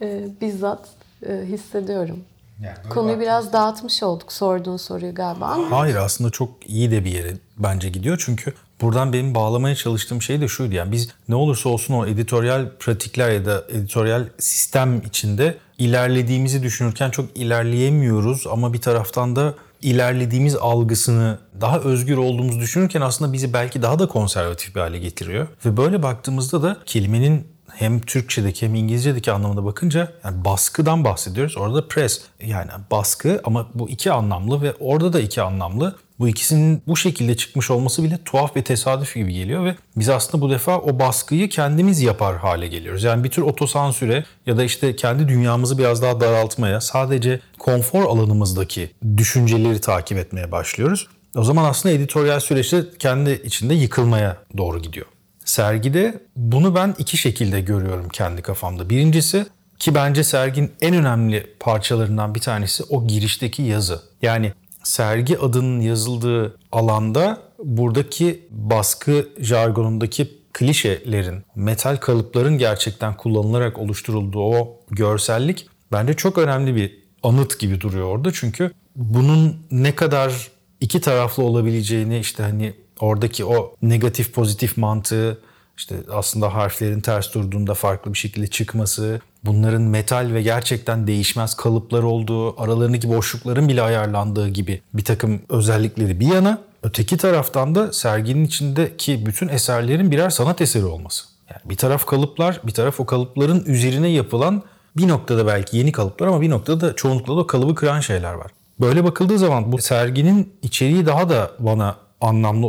e, 0.01 0.27
bizzat 0.41 0.89
e, 1.27 1.43
hissediyorum. 1.45 2.23
Yani 2.63 2.89
Konuyu 2.89 3.19
biraz 3.19 3.53
dağıtmış 3.53 4.03
olduk 4.03 4.34
sorduğun 4.34 4.77
soruyu 4.77 5.15
galiba. 5.15 5.58
Hayır 5.69 5.95
aslında 5.95 6.29
çok 6.29 6.69
iyi 6.69 6.91
de 6.91 7.05
bir 7.05 7.12
yere 7.12 7.34
bence 7.58 7.89
gidiyor. 7.89 8.21
Çünkü 8.25 8.53
buradan 8.82 9.13
benim 9.13 9.36
bağlamaya 9.36 9.76
çalıştığım 9.76 10.22
şey 10.22 10.42
de 10.42 10.48
şuydu. 10.48 10.76
Yani 10.76 10.92
biz 10.92 11.10
ne 11.30 11.36
olursa 11.36 11.70
olsun 11.70 11.94
o 11.94 12.06
editoryal 12.06 12.65
pratikler 12.80 13.32
ya 13.32 13.46
da 13.46 13.63
editoryal 13.70 14.26
sistem 14.39 15.02
içinde 15.02 15.58
ilerlediğimizi 15.78 16.63
düşünürken 16.63 17.10
çok 17.10 17.38
ilerleyemiyoruz. 17.38 18.48
Ama 18.48 18.74
bir 18.74 18.82
taraftan 18.82 19.36
da 19.36 19.54
ilerlediğimiz 19.82 20.56
algısını 20.56 21.39
daha 21.62 21.80
özgür 21.80 22.18
olduğumuzu 22.18 22.60
düşünürken 22.60 23.02
aslında 23.02 23.34
bizi 23.34 23.54
belki 23.54 23.82
daha 23.82 24.00
da 24.00 24.08
konservatif 24.08 24.76
bir 24.76 24.80
hale 24.80 25.00
getiriyor. 25.00 25.48
Ve 25.65 25.78
böyle 25.78 26.04
baktığımızda 26.04 26.63
da 26.63 26.78
kelimenin 26.86 27.48
hem 27.80 28.00
Türkçedeki 28.00 28.65
hem 28.65 28.76
İngilizce'deki 28.76 29.32
anlamına 29.32 29.65
bakınca 29.65 30.12
yani 30.24 30.46
baskıdan 30.46 31.04
bahsediyoruz. 31.04 31.58
Orada 31.58 31.88
press 31.88 32.22
yani 32.44 32.72
baskı 32.92 33.42
ama 33.44 33.68
bu 33.74 33.89
iki 33.89 34.12
anlamlı 34.12 34.62
ve 34.62 34.74
orada 34.80 35.13
da 35.13 35.20
iki 35.20 35.42
anlamlı. 35.42 35.96
Bu 36.20 36.28
ikisinin 36.28 36.82
bu 36.88 36.98
şekilde 36.98 37.38
çıkmış 37.38 37.72
olması 37.72 38.04
bile 38.04 38.20
tuhaf 38.26 38.56
ve 38.56 38.63
tesadüf 38.63 39.15
gibi 39.15 39.34
geliyor 39.34 39.65
ve 39.65 39.76
biz 39.96 40.10
aslında 40.10 40.42
bu 40.42 40.50
defa 40.50 40.80
o 40.80 41.00
baskıyı 41.00 41.50
kendimiz 41.50 42.02
yapar 42.02 42.38
hale 42.38 42.68
geliyoruz. 42.68 43.04
Yani 43.04 43.24
bir 43.24 43.30
tür 43.30 43.42
otosansüre 43.42 44.26
ya 44.46 44.58
da 44.58 44.63
işte 44.63 44.96
kendi 44.96 45.28
dünyamızı 45.28 45.78
biraz 45.78 46.02
daha 46.02 46.22
daraltmaya, 46.22 46.82
sadece 46.82 47.39
konfor 47.60 48.04
alanımızdaki 48.04 48.92
düşünceleri 49.18 49.82
takip 49.82 50.18
etmeye 50.18 50.52
başlıyoruz. 50.52 51.08
O 51.36 51.44
zaman 51.44 51.63
aslında 51.63 51.96
editoryal 51.96 52.39
süreçte 52.39 52.84
kendi 53.00 53.32
içinde 53.32 53.74
yıkılmaya 53.74 54.38
doğru 54.58 54.82
gidiyor. 54.82 55.06
Sergide 55.49 56.19
bunu 56.35 56.75
ben 56.75 56.95
iki 56.97 57.17
şekilde 57.17 57.62
görüyorum 57.62 58.09
kendi 58.09 58.41
kafamda. 58.41 58.89
Birincisi 58.89 59.45
ki 59.79 59.95
bence 59.95 60.23
serginin 60.23 60.71
en 60.81 60.95
önemli 60.95 61.55
parçalarından 61.59 62.35
bir 62.35 62.39
tanesi 62.39 62.83
o 62.89 63.07
girişteki 63.07 63.62
yazı. 63.63 64.01
Yani 64.21 64.53
sergi 64.83 65.39
adının 65.39 65.79
yazıldığı 65.79 66.57
alanda 66.71 67.41
buradaki 67.63 68.47
baskı 68.51 69.29
jargonundaki 69.39 70.31
klişelerin, 70.53 71.43
metal 71.55 71.97
kalıpların 71.97 72.57
gerçekten 72.57 73.17
kullanılarak 73.17 73.79
oluşturulduğu 73.79 74.41
o 74.41 74.79
görsellik 74.91 75.67
bence 75.91 76.13
çok 76.13 76.38
önemli 76.38 76.75
bir 76.75 76.99
anıt 77.23 77.59
gibi 77.59 77.81
duruyor 77.81 78.05
orada. 78.05 78.31
Çünkü 78.33 78.71
bunun 78.95 79.57
ne 79.71 79.95
kadar 79.95 80.47
iki 80.81 81.01
taraflı 81.01 81.43
olabileceğini 81.43 82.19
işte 82.19 82.43
hani 82.43 82.73
oradaki 82.99 83.45
o 83.45 83.75
negatif 83.81 84.33
pozitif 84.33 84.77
mantığı 84.77 85.38
işte 85.77 85.95
aslında 86.12 86.53
harflerin 86.53 87.01
ters 87.01 87.33
durduğunda 87.33 87.73
farklı 87.73 88.13
bir 88.13 88.17
şekilde 88.17 88.47
çıkması, 88.47 89.21
bunların 89.45 89.81
metal 89.81 90.33
ve 90.33 90.41
gerçekten 90.41 91.07
değişmez 91.07 91.55
kalıplar 91.55 92.03
olduğu, 92.03 92.62
aralarındaki 92.62 93.09
boşlukların 93.09 93.69
bile 93.69 93.81
ayarlandığı 93.81 94.49
gibi 94.49 94.81
bir 94.93 95.03
takım 95.03 95.41
özellikleri 95.49 96.19
bir 96.19 96.27
yana, 96.27 96.62
öteki 96.83 97.17
taraftan 97.17 97.75
da 97.75 97.93
serginin 97.93 98.45
içindeki 98.45 99.25
bütün 99.25 99.47
eserlerin 99.47 100.12
birer 100.12 100.29
sanat 100.29 100.62
eseri 100.62 100.85
olması. 100.85 101.25
Yani 101.49 101.62
bir 101.65 101.75
taraf 101.75 102.05
kalıplar, 102.05 102.59
bir 102.63 102.71
taraf 102.71 102.99
o 102.99 103.05
kalıpların 103.05 103.63
üzerine 103.65 104.09
yapılan 104.09 104.63
bir 104.97 105.07
noktada 105.07 105.47
belki 105.47 105.77
yeni 105.77 105.91
kalıplar 105.91 106.27
ama 106.27 106.41
bir 106.41 106.49
noktada 106.49 106.81
da 106.81 106.95
çoğunlukla 106.95 107.35
da 107.35 107.39
o 107.39 107.47
kalıbı 107.47 107.75
kıran 107.75 107.99
şeyler 107.99 108.33
var. 108.33 108.51
Böyle 108.79 109.03
bakıldığı 109.03 109.38
zaman 109.38 109.71
bu 109.71 109.77
serginin 109.77 110.53
içeriği 110.62 111.05
daha 111.05 111.29
da 111.29 111.51
bana 111.59 111.95
anlamlı 112.21 112.67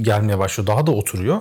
gelmeye 0.00 0.38
başlıyor. 0.38 0.66
Daha 0.66 0.86
da 0.86 0.90
oturuyor. 0.90 1.40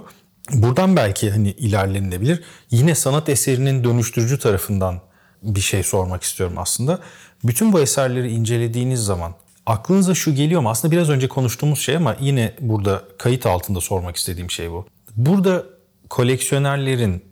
Buradan 0.53 0.95
belki 0.95 1.31
hani 1.31 1.51
ilerlenilebilir. 1.51 2.43
Yine 2.71 2.95
sanat 2.95 3.29
eserinin 3.29 3.83
dönüştürücü 3.83 4.39
tarafından 4.39 5.01
bir 5.43 5.61
şey 5.61 5.83
sormak 5.83 6.23
istiyorum 6.23 6.55
aslında. 6.57 6.99
Bütün 7.43 7.73
bu 7.73 7.79
eserleri 7.79 8.31
incelediğiniz 8.31 8.99
zaman 8.99 9.35
aklınıza 9.65 10.15
şu 10.15 10.35
geliyor 10.35 10.61
mu? 10.61 10.69
Aslında 10.69 10.91
biraz 10.91 11.09
önce 11.09 11.27
konuştuğumuz 11.27 11.79
şey 11.79 11.95
ama 11.95 12.15
yine 12.19 12.53
burada 12.59 13.03
kayıt 13.17 13.45
altında 13.45 13.81
sormak 13.81 14.15
istediğim 14.15 14.51
şey 14.51 14.71
bu. 14.71 14.85
Burada 15.15 15.63
koleksiyonerlerin 16.09 17.25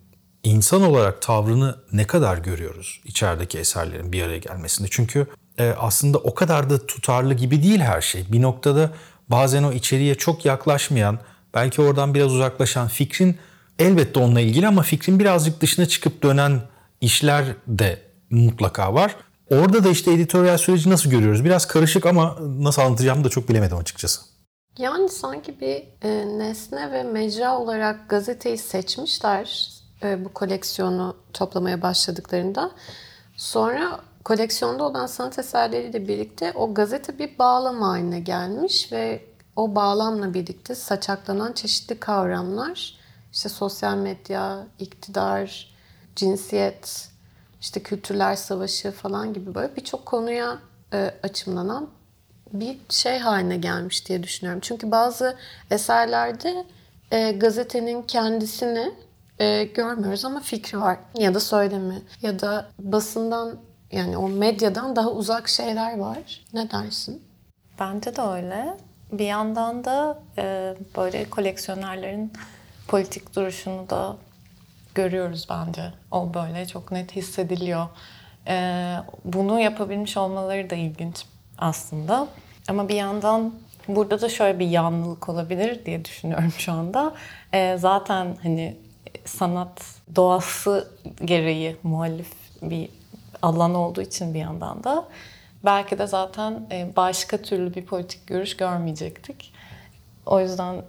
insan 0.44 0.82
olarak 0.82 1.22
tavrını 1.22 1.76
ne 1.92 2.06
kadar 2.06 2.38
görüyoruz 2.38 3.00
içerideki 3.04 3.58
eserlerin 3.58 4.12
bir 4.12 4.22
araya 4.22 4.38
gelmesinde? 4.38 4.88
Çünkü 4.90 5.26
e, 5.58 5.74
aslında 5.78 6.18
o 6.18 6.34
kadar 6.34 6.70
da 6.70 6.86
tutarlı 6.86 7.34
gibi 7.34 7.62
değil 7.62 7.80
her 7.80 8.00
şey. 8.00 8.24
Bir 8.32 8.42
noktada 8.42 8.90
bazen 9.30 9.62
o 9.62 9.72
içeriye 9.72 10.14
çok 10.14 10.44
yaklaşmayan, 10.44 11.18
belki 11.54 11.82
oradan 11.82 12.14
biraz 12.14 12.32
uzaklaşan 12.32 12.88
fikrin 12.88 13.36
elbette 13.78 14.20
onunla 14.20 14.40
ilgili 14.40 14.66
ama 14.66 14.82
fikrin 14.82 15.18
birazcık 15.18 15.60
dışına 15.60 15.86
çıkıp 15.86 16.22
dönen 16.22 16.60
işler 17.00 17.44
de 17.66 17.98
mutlaka 18.30 18.94
var. 18.94 19.16
Orada 19.50 19.84
da 19.84 19.88
işte 19.88 20.12
editoryal 20.12 20.58
süreci 20.58 20.90
nasıl 20.90 21.10
görüyoruz? 21.10 21.44
Biraz 21.44 21.66
karışık 21.66 22.06
ama 22.06 22.36
nasıl 22.40 22.82
anlatacağımı 22.82 23.24
da 23.24 23.28
çok 23.28 23.48
bilemedim 23.48 23.76
açıkçası. 23.76 24.20
Yani 24.78 25.08
sanki 25.08 25.60
bir 25.60 25.84
e, 26.02 26.38
nesne 26.38 26.92
ve 26.92 27.02
mecra 27.02 27.58
olarak 27.58 28.08
gazeteyi 28.08 28.58
seçmişler 28.58 29.68
e, 30.02 30.24
bu 30.24 30.28
koleksiyonu 30.28 31.16
toplamaya 31.32 31.82
başladıklarında. 31.82 32.70
Sonra 33.40 34.00
koleksiyonda 34.24 34.84
olan 34.84 35.06
sanat 35.06 35.38
eserleriyle 35.38 36.08
birlikte 36.08 36.52
o 36.52 36.74
gazete 36.74 37.18
bir 37.18 37.38
bağlam 37.38 37.82
haline 37.82 38.20
gelmiş 38.20 38.92
ve 38.92 39.24
o 39.56 39.74
bağlamla 39.74 40.34
birlikte 40.34 40.74
saçaklanan 40.74 41.52
çeşitli 41.52 42.00
kavramlar 42.00 42.98
işte 43.32 43.48
sosyal 43.48 43.96
medya, 43.96 44.66
iktidar, 44.78 45.74
cinsiyet, 46.16 47.08
işte 47.60 47.82
kültürler 47.82 48.36
savaşı 48.36 48.90
falan 48.90 49.34
gibi 49.34 49.54
böyle 49.54 49.76
birçok 49.76 50.06
konuya 50.06 50.58
e, 50.92 51.14
açımlanan 51.22 51.90
bir 52.52 52.78
şey 52.88 53.18
haline 53.18 53.56
gelmiş 53.56 54.08
diye 54.08 54.22
düşünüyorum. 54.22 54.60
Çünkü 54.60 54.90
bazı 54.90 55.36
eserlerde 55.70 56.64
e, 57.10 57.32
gazetenin 57.32 58.02
kendisini 58.02 58.94
e, 59.40 59.64
görmüyoruz 59.64 60.24
ama 60.24 60.40
fikri 60.40 60.80
var 60.80 60.98
ya 61.18 61.34
da 61.34 61.40
söylemi 61.40 62.02
ya 62.22 62.40
da 62.40 62.66
basından 62.78 63.56
yani 63.92 64.16
o 64.16 64.28
medyadan 64.28 64.96
daha 64.96 65.10
uzak 65.10 65.48
şeyler 65.48 65.98
var. 65.98 66.44
Ne 66.52 66.70
dersin? 66.70 67.22
Bence 67.80 68.16
de 68.16 68.22
öyle. 68.22 68.76
Bir 69.12 69.24
yandan 69.24 69.84
da 69.84 70.18
e, 70.38 70.74
böyle 70.96 71.30
koleksiyonerlerin 71.30 72.32
politik 72.88 73.36
duruşunu 73.36 73.90
da 73.90 74.16
görüyoruz 74.94 75.46
bence. 75.50 75.92
O 76.10 76.34
böyle 76.34 76.66
çok 76.66 76.92
net 76.92 77.16
hissediliyor. 77.16 77.86
E, 78.46 78.96
bunu 79.24 79.60
yapabilmiş 79.60 80.16
olmaları 80.16 80.70
da 80.70 80.74
ilginç 80.74 81.24
aslında. 81.58 82.28
Ama 82.68 82.88
bir 82.88 82.94
yandan 82.94 83.54
burada 83.88 84.20
da 84.20 84.28
şöyle 84.28 84.58
bir 84.58 84.68
yanlılık 84.68 85.28
olabilir 85.28 85.84
diye 85.86 86.04
düşünüyorum 86.04 86.52
şu 86.58 86.72
anda. 86.72 87.14
E, 87.52 87.76
zaten 87.78 88.36
hani 88.42 88.76
sanat 89.24 89.82
doğası 90.16 90.88
gereği 91.24 91.76
muhalif 91.82 92.32
bir 92.62 92.88
alan 93.42 93.74
olduğu 93.74 94.02
için 94.02 94.34
bir 94.34 94.38
yandan 94.38 94.84
da 94.84 95.08
belki 95.64 95.98
de 95.98 96.06
zaten 96.06 96.66
e, 96.72 96.92
başka 96.96 97.36
türlü 97.36 97.74
bir 97.74 97.86
politik 97.86 98.26
görüş 98.26 98.56
görmeyecektik. 98.56 99.52
O 100.26 100.40
yüzden 100.40 100.82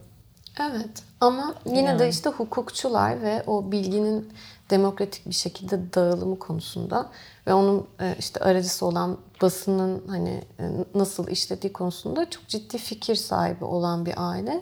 Evet 0.59 1.03
ama 1.21 1.55
yine 1.65 1.81
yani. 1.81 1.99
de 1.99 2.09
işte 2.09 2.29
hukukçular 2.29 3.21
ve 3.21 3.43
o 3.47 3.71
bilginin 3.71 4.33
demokratik 4.69 5.25
bir 5.25 5.33
şekilde 5.33 5.93
dağılımı 5.93 6.39
konusunda 6.39 7.09
ve 7.47 7.53
onun 7.53 7.87
e, 7.99 8.15
işte 8.19 8.39
aracısı 8.39 8.85
olan 8.85 9.17
basının 9.41 10.03
hani 10.07 10.43
e, 10.59 10.63
nasıl 10.95 11.27
işlediği 11.27 11.73
konusunda 11.73 12.29
çok 12.29 12.47
ciddi 12.47 12.77
fikir 12.77 13.15
sahibi 13.15 13.65
olan 13.65 14.05
bir 14.05 14.13
aile. 14.17 14.61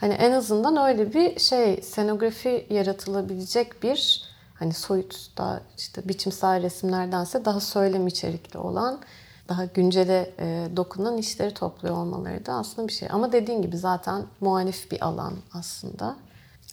Hani 0.00 0.14
en 0.14 0.32
azından 0.32 0.76
öyle 0.76 1.14
bir 1.14 1.38
şey 1.38 1.82
senografi 1.82 2.66
yaratılabilecek 2.70 3.82
bir 3.82 4.22
hani 4.54 4.72
soyut 4.72 5.30
daha 5.36 5.60
işte 5.78 6.08
biçimsel 6.08 6.62
resimlerdense 6.62 7.44
daha 7.44 7.60
söylem 7.60 8.06
içerikli 8.06 8.58
olan 8.58 9.00
daha 9.48 9.64
güncele 9.64 10.34
e, 10.38 10.68
dokunan 10.76 11.18
işleri 11.18 11.54
topluyor 11.54 11.96
olmaları 11.96 12.46
da 12.46 12.52
aslında 12.52 12.88
bir 12.88 12.92
şey. 12.92 13.08
Ama 13.12 13.32
dediğin 13.32 13.62
gibi 13.62 13.76
zaten 13.76 14.26
muhalif 14.40 14.90
bir 14.90 15.04
alan 15.04 15.34
aslında. 15.52 16.16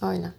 Öyle. 0.01 0.31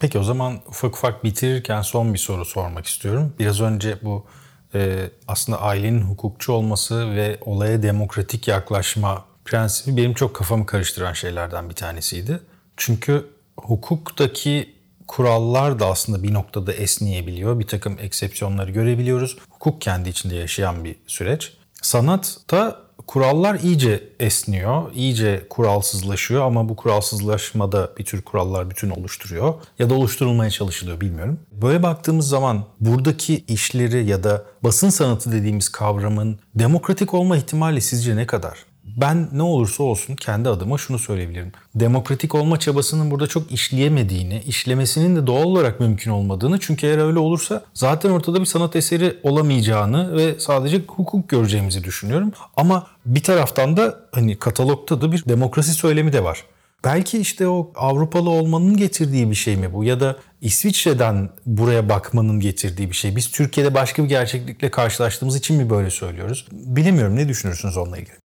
Peki 0.00 0.18
o 0.18 0.22
zaman 0.22 0.60
ufak 0.68 0.94
ufak 0.94 1.24
bitirirken 1.24 1.82
son 1.82 2.14
bir 2.14 2.18
soru 2.18 2.44
sormak 2.44 2.86
istiyorum. 2.86 3.34
Biraz 3.38 3.60
önce 3.60 3.98
bu 4.02 4.26
e, 4.74 5.10
aslında 5.28 5.60
ailenin 5.60 6.02
hukukçu 6.02 6.52
olması 6.52 7.16
ve 7.16 7.38
olaya 7.40 7.82
demokratik 7.82 8.48
yaklaşma 8.48 9.24
prensibi 9.44 9.96
benim 9.96 10.14
çok 10.14 10.36
kafamı 10.36 10.66
karıştıran 10.66 11.12
şeylerden 11.12 11.70
bir 11.70 11.74
tanesiydi. 11.74 12.40
Çünkü 12.76 13.26
hukuktaki 13.56 14.74
kurallar 15.08 15.78
da 15.78 15.86
aslında 15.86 16.22
bir 16.22 16.34
noktada 16.34 16.72
esneyebiliyor. 16.72 17.58
Bir 17.58 17.66
takım 17.66 17.98
eksepsiyonları 18.00 18.70
görebiliyoruz. 18.70 19.38
Hukuk 19.50 19.80
kendi 19.80 20.08
içinde 20.08 20.34
yaşayan 20.34 20.84
bir 20.84 20.96
süreç. 21.06 21.52
Sanatta 21.82 22.82
kurallar 23.06 23.60
iyice 23.60 24.08
esniyor, 24.20 24.92
iyice 24.94 25.46
kuralsızlaşıyor 25.50 26.42
ama 26.42 26.68
bu 26.68 26.76
kuralsızlaşmada 26.76 27.90
bir 27.98 28.04
tür 28.04 28.22
kurallar 28.22 28.70
bütün 28.70 28.90
oluşturuyor 28.90 29.54
ya 29.78 29.90
da 29.90 29.94
oluşturulmaya 29.94 30.50
çalışılıyor 30.50 31.00
bilmiyorum. 31.00 31.40
Böyle 31.52 31.82
baktığımız 31.82 32.28
zaman 32.28 32.64
buradaki 32.80 33.44
işleri 33.48 34.06
ya 34.06 34.24
da 34.24 34.44
basın 34.62 34.90
sanatı 34.90 35.32
dediğimiz 35.32 35.68
kavramın 35.68 36.38
demokratik 36.54 37.14
olma 37.14 37.36
ihtimali 37.36 37.80
sizce 37.80 38.16
ne 38.16 38.26
kadar? 38.26 38.71
Ben 38.96 39.28
ne 39.32 39.42
olursa 39.42 39.82
olsun 39.82 40.16
kendi 40.16 40.48
adıma 40.48 40.78
şunu 40.78 40.98
söyleyebilirim. 40.98 41.52
Demokratik 41.74 42.34
olma 42.34 42.58
çabasının 42.58 43.10
burada 43.10 43.26
çok 43.26 43.52
işleyemediğini, 43.52 44.42
işlemesinin 44.46 45.16
de 45.16 45.26
doğal 45.26 45.44
olarak 45.44 45.80
mümkün 45.80 46.10
olmadığını 46.10 46.60
çünkü 46.60 46.86
eğer 46.86 46.98
öyle 46.98 47.18
olursa 47.18 47.64
zaten 47.74 48.10
ortada 48.10 48.40
bir 48.40 48.46
sanat 48.46 48.76
eseri 48.76 49.16
olamayacağını 49.22 50.16
ve 50.16 50.40
sadece 50.40 50.82
hukuk 50.86 51.28
göreceğimizi 51.28 51.84
düşünüyorum. 51.84 52.32
Ama 52.56 52.86
bir 53.06 53.22
taraftan 53.22 53.76
da 53.76 54.00
hani 54.12 54.38
katalogda 54.38 55.00
da 55.00 55.12
bir 55.12 55.24
demokrasi 55.24 55.74
söylemi 55.74 56.12
de 56.12 56.24
var. 56.24 56.44
Belki 56.84 57.18
işte 57.18 57.48
o 57.48 57.72
Avrupalı 57.74 58.30
olmanın 58.30 58.76
getirdiği 58.76 59.30
bir 59.30 59.34
şey 59.34 59.56
mi 59.56 59.72
bu 59.72 59.84
ya 59.84 60.00
da 60.00 60.16
İsviçre'den 60.40 61.30
buraya 61.46 61.88
bakmanın 61.88 62.40
getirdiği 62.40 62.90
bir 62.90 62.96
şey. 62.96 63.16
Biz 63.16 63.30
Türkiye'de 63.30 63.74
başka 63.74 64.04
bir 64.04 64.08
gerçeklikle 64.08 64.70
karşılaştığımız 64.70 65.36
için 65.36 65.56
mi 65.56 65.70
böyle 65.70 65.90
söylüyoruz? 65.90 66.46
Bilemiyorum 66.52 67.16
ne 67.16 67.28
düşünürsünüz 67.28 67.76
onunla 67.76 67.98
ilgili? 67.98 68.21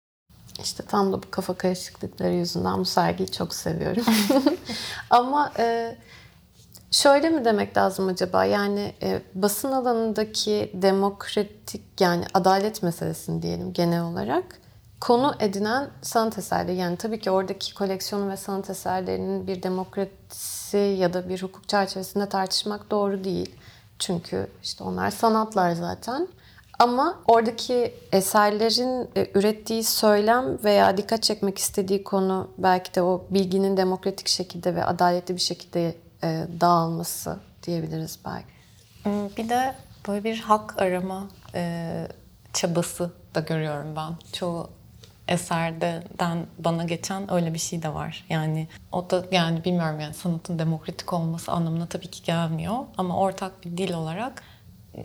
İşte 0.62 0.82
tam 0.82 1.12
da 1.12 1.22
bu 1.22 1.30
kafa 1.30 1.54
karışıklıkları 1.54 2.32
yüzünden 2.32 2.78
bu 2.78 2.84
sergiyi 2.84 3.30
çok 3.30 3.54
seviyorum. 3.54 4.04
Ama 5.10 5.52
e, 5.58 5.96
şöyle 6.90 7.30
mi 7.30 7.44
demek 7.44 7.76
lazım 7.76 8.08
acaba? 8.08 8.44
Yani 8.44 8.94
e, 9.02 9.22
basın 9.34 9.72
alanındaki 9.72 10.70
demokratik 10.74 12.00
yani 12.00 12.24
adalet 12.34 12.82
meselesini 12.82 13.42
diyelim 13.42 13.72
genel 13.72 14.02
olarak 14.02 14.44
konu 15.00 15.34
edinen 15.40 15.90
sanat 16.02 16.38
eserleri. 16.38 16.76
Yani 16.76 16.96
tabii 16.96 17.20
ki 17.20 17.30
oradaki 17.30 17.74
koleksiyonu 17.74 18.30
ve 18.30 18.36
sanat 18.36 18.70
eserlerinin 18.70 19.46
bir 19.46 19.62
demokrasi 19.62 20.78
ya 20.78 21.12
da 21.12 21.28
bir 21.28 21.42
hukuk 21.42 21.68
çerçevesinde 21.68 22.28
tartışmak 22.28 22.90
doğru 22.90 23.24
değil. 23.24 23.56
Çünkü 23.98 24.50
işte 24.62 24.84
onlar 24.84 25.10
sanatlar 25.10 25.72
zaten. 25.72 26.28
Ama 26.78 27.18
oradaki 27.26 27.94
eserlerin 28.12 29.10
e, 29.16 29.30
ürettiği 29.34 29.84
söylem 29.84 30.64
veya 30.64 30.96
dikkat 30.96 31.22
çekmek 31.22 31.58
istediği 31.58 32.04
konu 32.04 32.50
belki 32.58 32.94
de 32.94 33.02
o 33.02 33.24
bilginin 33.30 33.76
demokratik 33.76 34.28
şekilde 34.28 34.74
ve 34.74 34.84
adaletli 34.84 35.34
bir 35.34 35.40
şekilde 35.40 35.94
e, 36.24 36.46
dağılması 36.60 37.38
diyebiliriz 37.62 38.18
belki. 38.24 38.46
Hmm, 39.02 39.36
bir 39.36 39.48
de 39.48 39.74
böyle 40.08 40.24
bir 40.24 40.40
hak 40.40 40.82
arama 40.82 41.26
e, 41.54 42.08
çabası 42.52 43.10
da 43.34 43.40
görüyorum 43.40 43.96
ben. 43.96 44.12
Çoğu 44.32 44.70
eserden 45.28 46.46
bana 46.58 46.84
geçen 46.84 47.32
öyle 47.32 47.54
bir 47.54 47.58
şey 47.58 47.82
de 47.82 47.94
var. 47.94 48.24
Yani 48.28 48.68
o 48.92 49.10
da 49.10 49.24
yani 49.30 49.64
bilmiyorum 49.64 50.00
yani 50.00 50.14
sanatın 50.14 50.58
demokratik 50.58 51.12
olması 51.12 51.52
anlamına 51.52 51.86
tabii 51.86 52.10
ki 52.10 52.22
gelmiyor 52.22 52.74
ama 52.98 53.18
ortak 53.18 53.64
bir 53.64 53.76
dil 53.76 53.92
olarak 53.92 54.42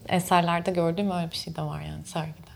eserlerde 0.09 0.71
gördüğüm 0.71 1.11
öyle 1.11 1.31
bir 1.31 1.35
şey 1.35 1.55
de 1.55 1.61
var 1.61 1.81
yani 1.81 2.05
sergide. 2.05 2.51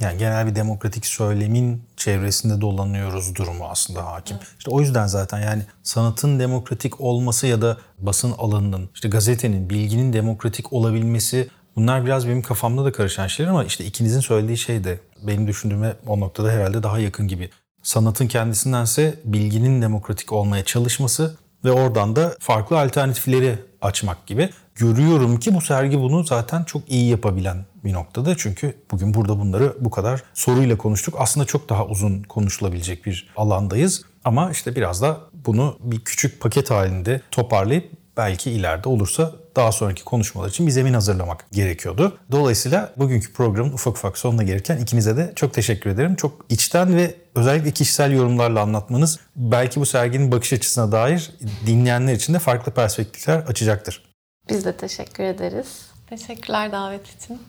Yani 0.00 0.18
genel 0.18 0.46
bir 0.46 0.54
demokratik 0.54 1.06
söylemin 1.06 1.82
çevresinde 1.96 2.60
dolanıyoruz 2.60 3.34
durumu 3.34 3.64
aslında 3.64 4.06
hakim. 4.06 4.36
Evet. 4.36 4.48
İşte 4.58 4.70
o 4.70 4.80
yüzden 4.80 5.06
zaten 5.06 5.40
yani 5.40 5.62
sanatın 5.82 6.38
demokratik 6.38 7.00
olması 7.00 7.46
ya 7.46 7.62
da 7.62 7.76
basın 7.98 8.32
alanının, 8.38 8.90
işte 8.94 9.08
gazetenin, 9.08 9.70
bilginin 9.70 10.12
demokratik 10.12 10.72
olabilmesi 10.72 11.48
bunlar 11.76 12.04
biraz 12.04 12.28
benim 12.28 12.42
kafamda 12.42 12.84
da 12.84 12.92
karışan 12.92 13.26
şeyler 13.26 13.50
ama 13.50 13.64
işte 13.64 13.84
ikinizin 13.84 14.20
söylediği 14.20 14.58
şey 14.58 14.84
de 14.84 15.00
benim 15.22 15.46
düşündüğüme 15.46 15.96
o 16.06 16.20
noktada 16.20 16.50
herhalde 16.50 16.82
daha 16.82 16.98
yakın 16.98 17.28
gibi. 17.28 17.50
Sanatın 17.82 18.26
kendisindense 18.26 19.14
bilginin 19.24 19.82
demokratik 19.82 20.32
olmaya 20.32 20.64
çalışması 20.64 21.36
ve 21.64 21.72
oradan 21.72 22.16
da 22.16 22.36
farklı 22.40 22.80
alternatifleri 22.80 23.58
açmak 23.82 24.26
gibi. 24.26 24.50
Görüyorum 24.74 25.38
ki 25.38 25.54
bu 25.54 25.60
sergi 25.60 25.98
bunu 25.98 26.24
zaten 26.24 26.64
çok 26.64 26.90
iyi 26.90 27.10
yapabilen 27.10 27.64
bir 27.84 27.92
noktada. 27.92 28.36
Çünkü 28.36 28.76
bugün 28.90 29.14
burada 29.14 29.40
bunları 29.40 29.76
bu 29.80 29.90
kadar 29.90 30.22
soruyla 30.34 30.78
konuştuk. 30.78 31.14
Aslında 31.18 31.46
çok 31.46 31.68
daha 31.68 31.86
uzun 31.86 32.22
konuşulabilecek 32.22 33.06
bir 33.06 33.28
alandayız. 33.36 34.02
Ama 34.24 34.50
işte 34.50 34.76
biraz 34.76 35.02
da 35.02 35.20
bunu 35.34 35.78
bir 35.80 36.00
küçük 36.00 36.40
paket 36.40 36.70
halinde 36.70 37.20
toparlayıp 37.30 38.01
belki 38.16 38.50
ileride 38.50 38.88
olursa 38.88 39.32
daha 39.56 39.72
sonraki 39.72 40.04
konuşmalar 40.04 40.48
için 40.48 40.66
bir 40.66 40.72
zemin 40.72 40.94
hazırlamak 40.94 41.44
gerekiyordu. 41.52 42.18
Dolayısıyla 42.30 42.92
bugünkü 42.96 43.32
programın 43.32 43.72
ufak 43.72 43.96
ufak 43.96 44.18
sonuna 44.18 44.42
gelirken 44.42 44.76
ikinize 44.76 45.16
de 45.16 45.32
çok 45.36 45.54
teşekkür 45.54 45.90
ederim. 45.90 46.16
Çok 46.16 46.46
içten 46.48 46.96
ve 46.96 47.14
özellikle 47.34 47.70
kişisel 47.70 48.12
yorumlarla 48.12 48.60
anlatmanız 48.60 49.20
belki 49.36 49.80
bu 49.80 49.86
serginin 49.86 50.32
bakış 50.32 50.52
açısına 50.52 50.92
dair 50.92 51.30
dinleyenler 51.66 52.14
için 52.14 52.34
de 52.34 52.38
farklı 52.38 52.72
perspektifler 52.72 53.38
açacaktır. 53.38 54.02
Biz 54.48 54.64
de 54.64 54.76
teşekkür 54.76 55.24
ederiz. 55.24 55.86
Teşekkürler 56.10 56.72
davet 56.72 57.06
için. 57.08 57.42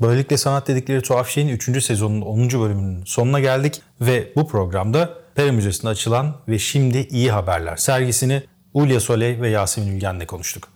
Böylelikle 0.00 0.36
Sanat 0.36 0.68
Dedikleri 0.68 1.02
Tuhaf 1.02 1.28
Şey'in 1.28 1.48
3. 1.48 1.84
sezonunun 1.84 2.20
10. 2.20 2.50
bölümünün 2.50 3.04
sonuna 3.04 3.40
geldik 3.40 3.82
ve 4.00 4.32
bu 4.36 4.48
programda 4.48 5.10
Pera 5.34 5.52
Müzesi'nde 5.52 5.90
açılan 5.90 6.36
ve 6.48 6.58
şimdi 6.58 6.98
iyi 6.98 7.32
haberler 7.32 7.76
sergisini 7.76 8.42
Ulya 8.74 9.00
Soley 9.00 9.40
ve 9.40 9.48
Yasemin 9.48 9.96
Ülgen'le 9.96 10.26
konuştuk. 10.26 10.68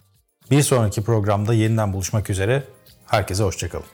Bir 0.50 0.62
sonraki 0.62 1.04
programda 1.04 1.54
yeniden 1.54 1.92
buluşmak 1.92 2.30
üzere. 2.30 2.62
Herkese 3.06 3.42
hoşçakalın. 3.42 3.86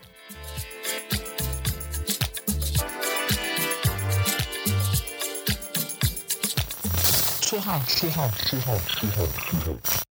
Tuhaf, 7.41 8.01
tuhaf, 8.01 8.51
tuhaf, 8.51 8.89
tuhaf, 9.01 9.51
tuhaf. 9.51 10.12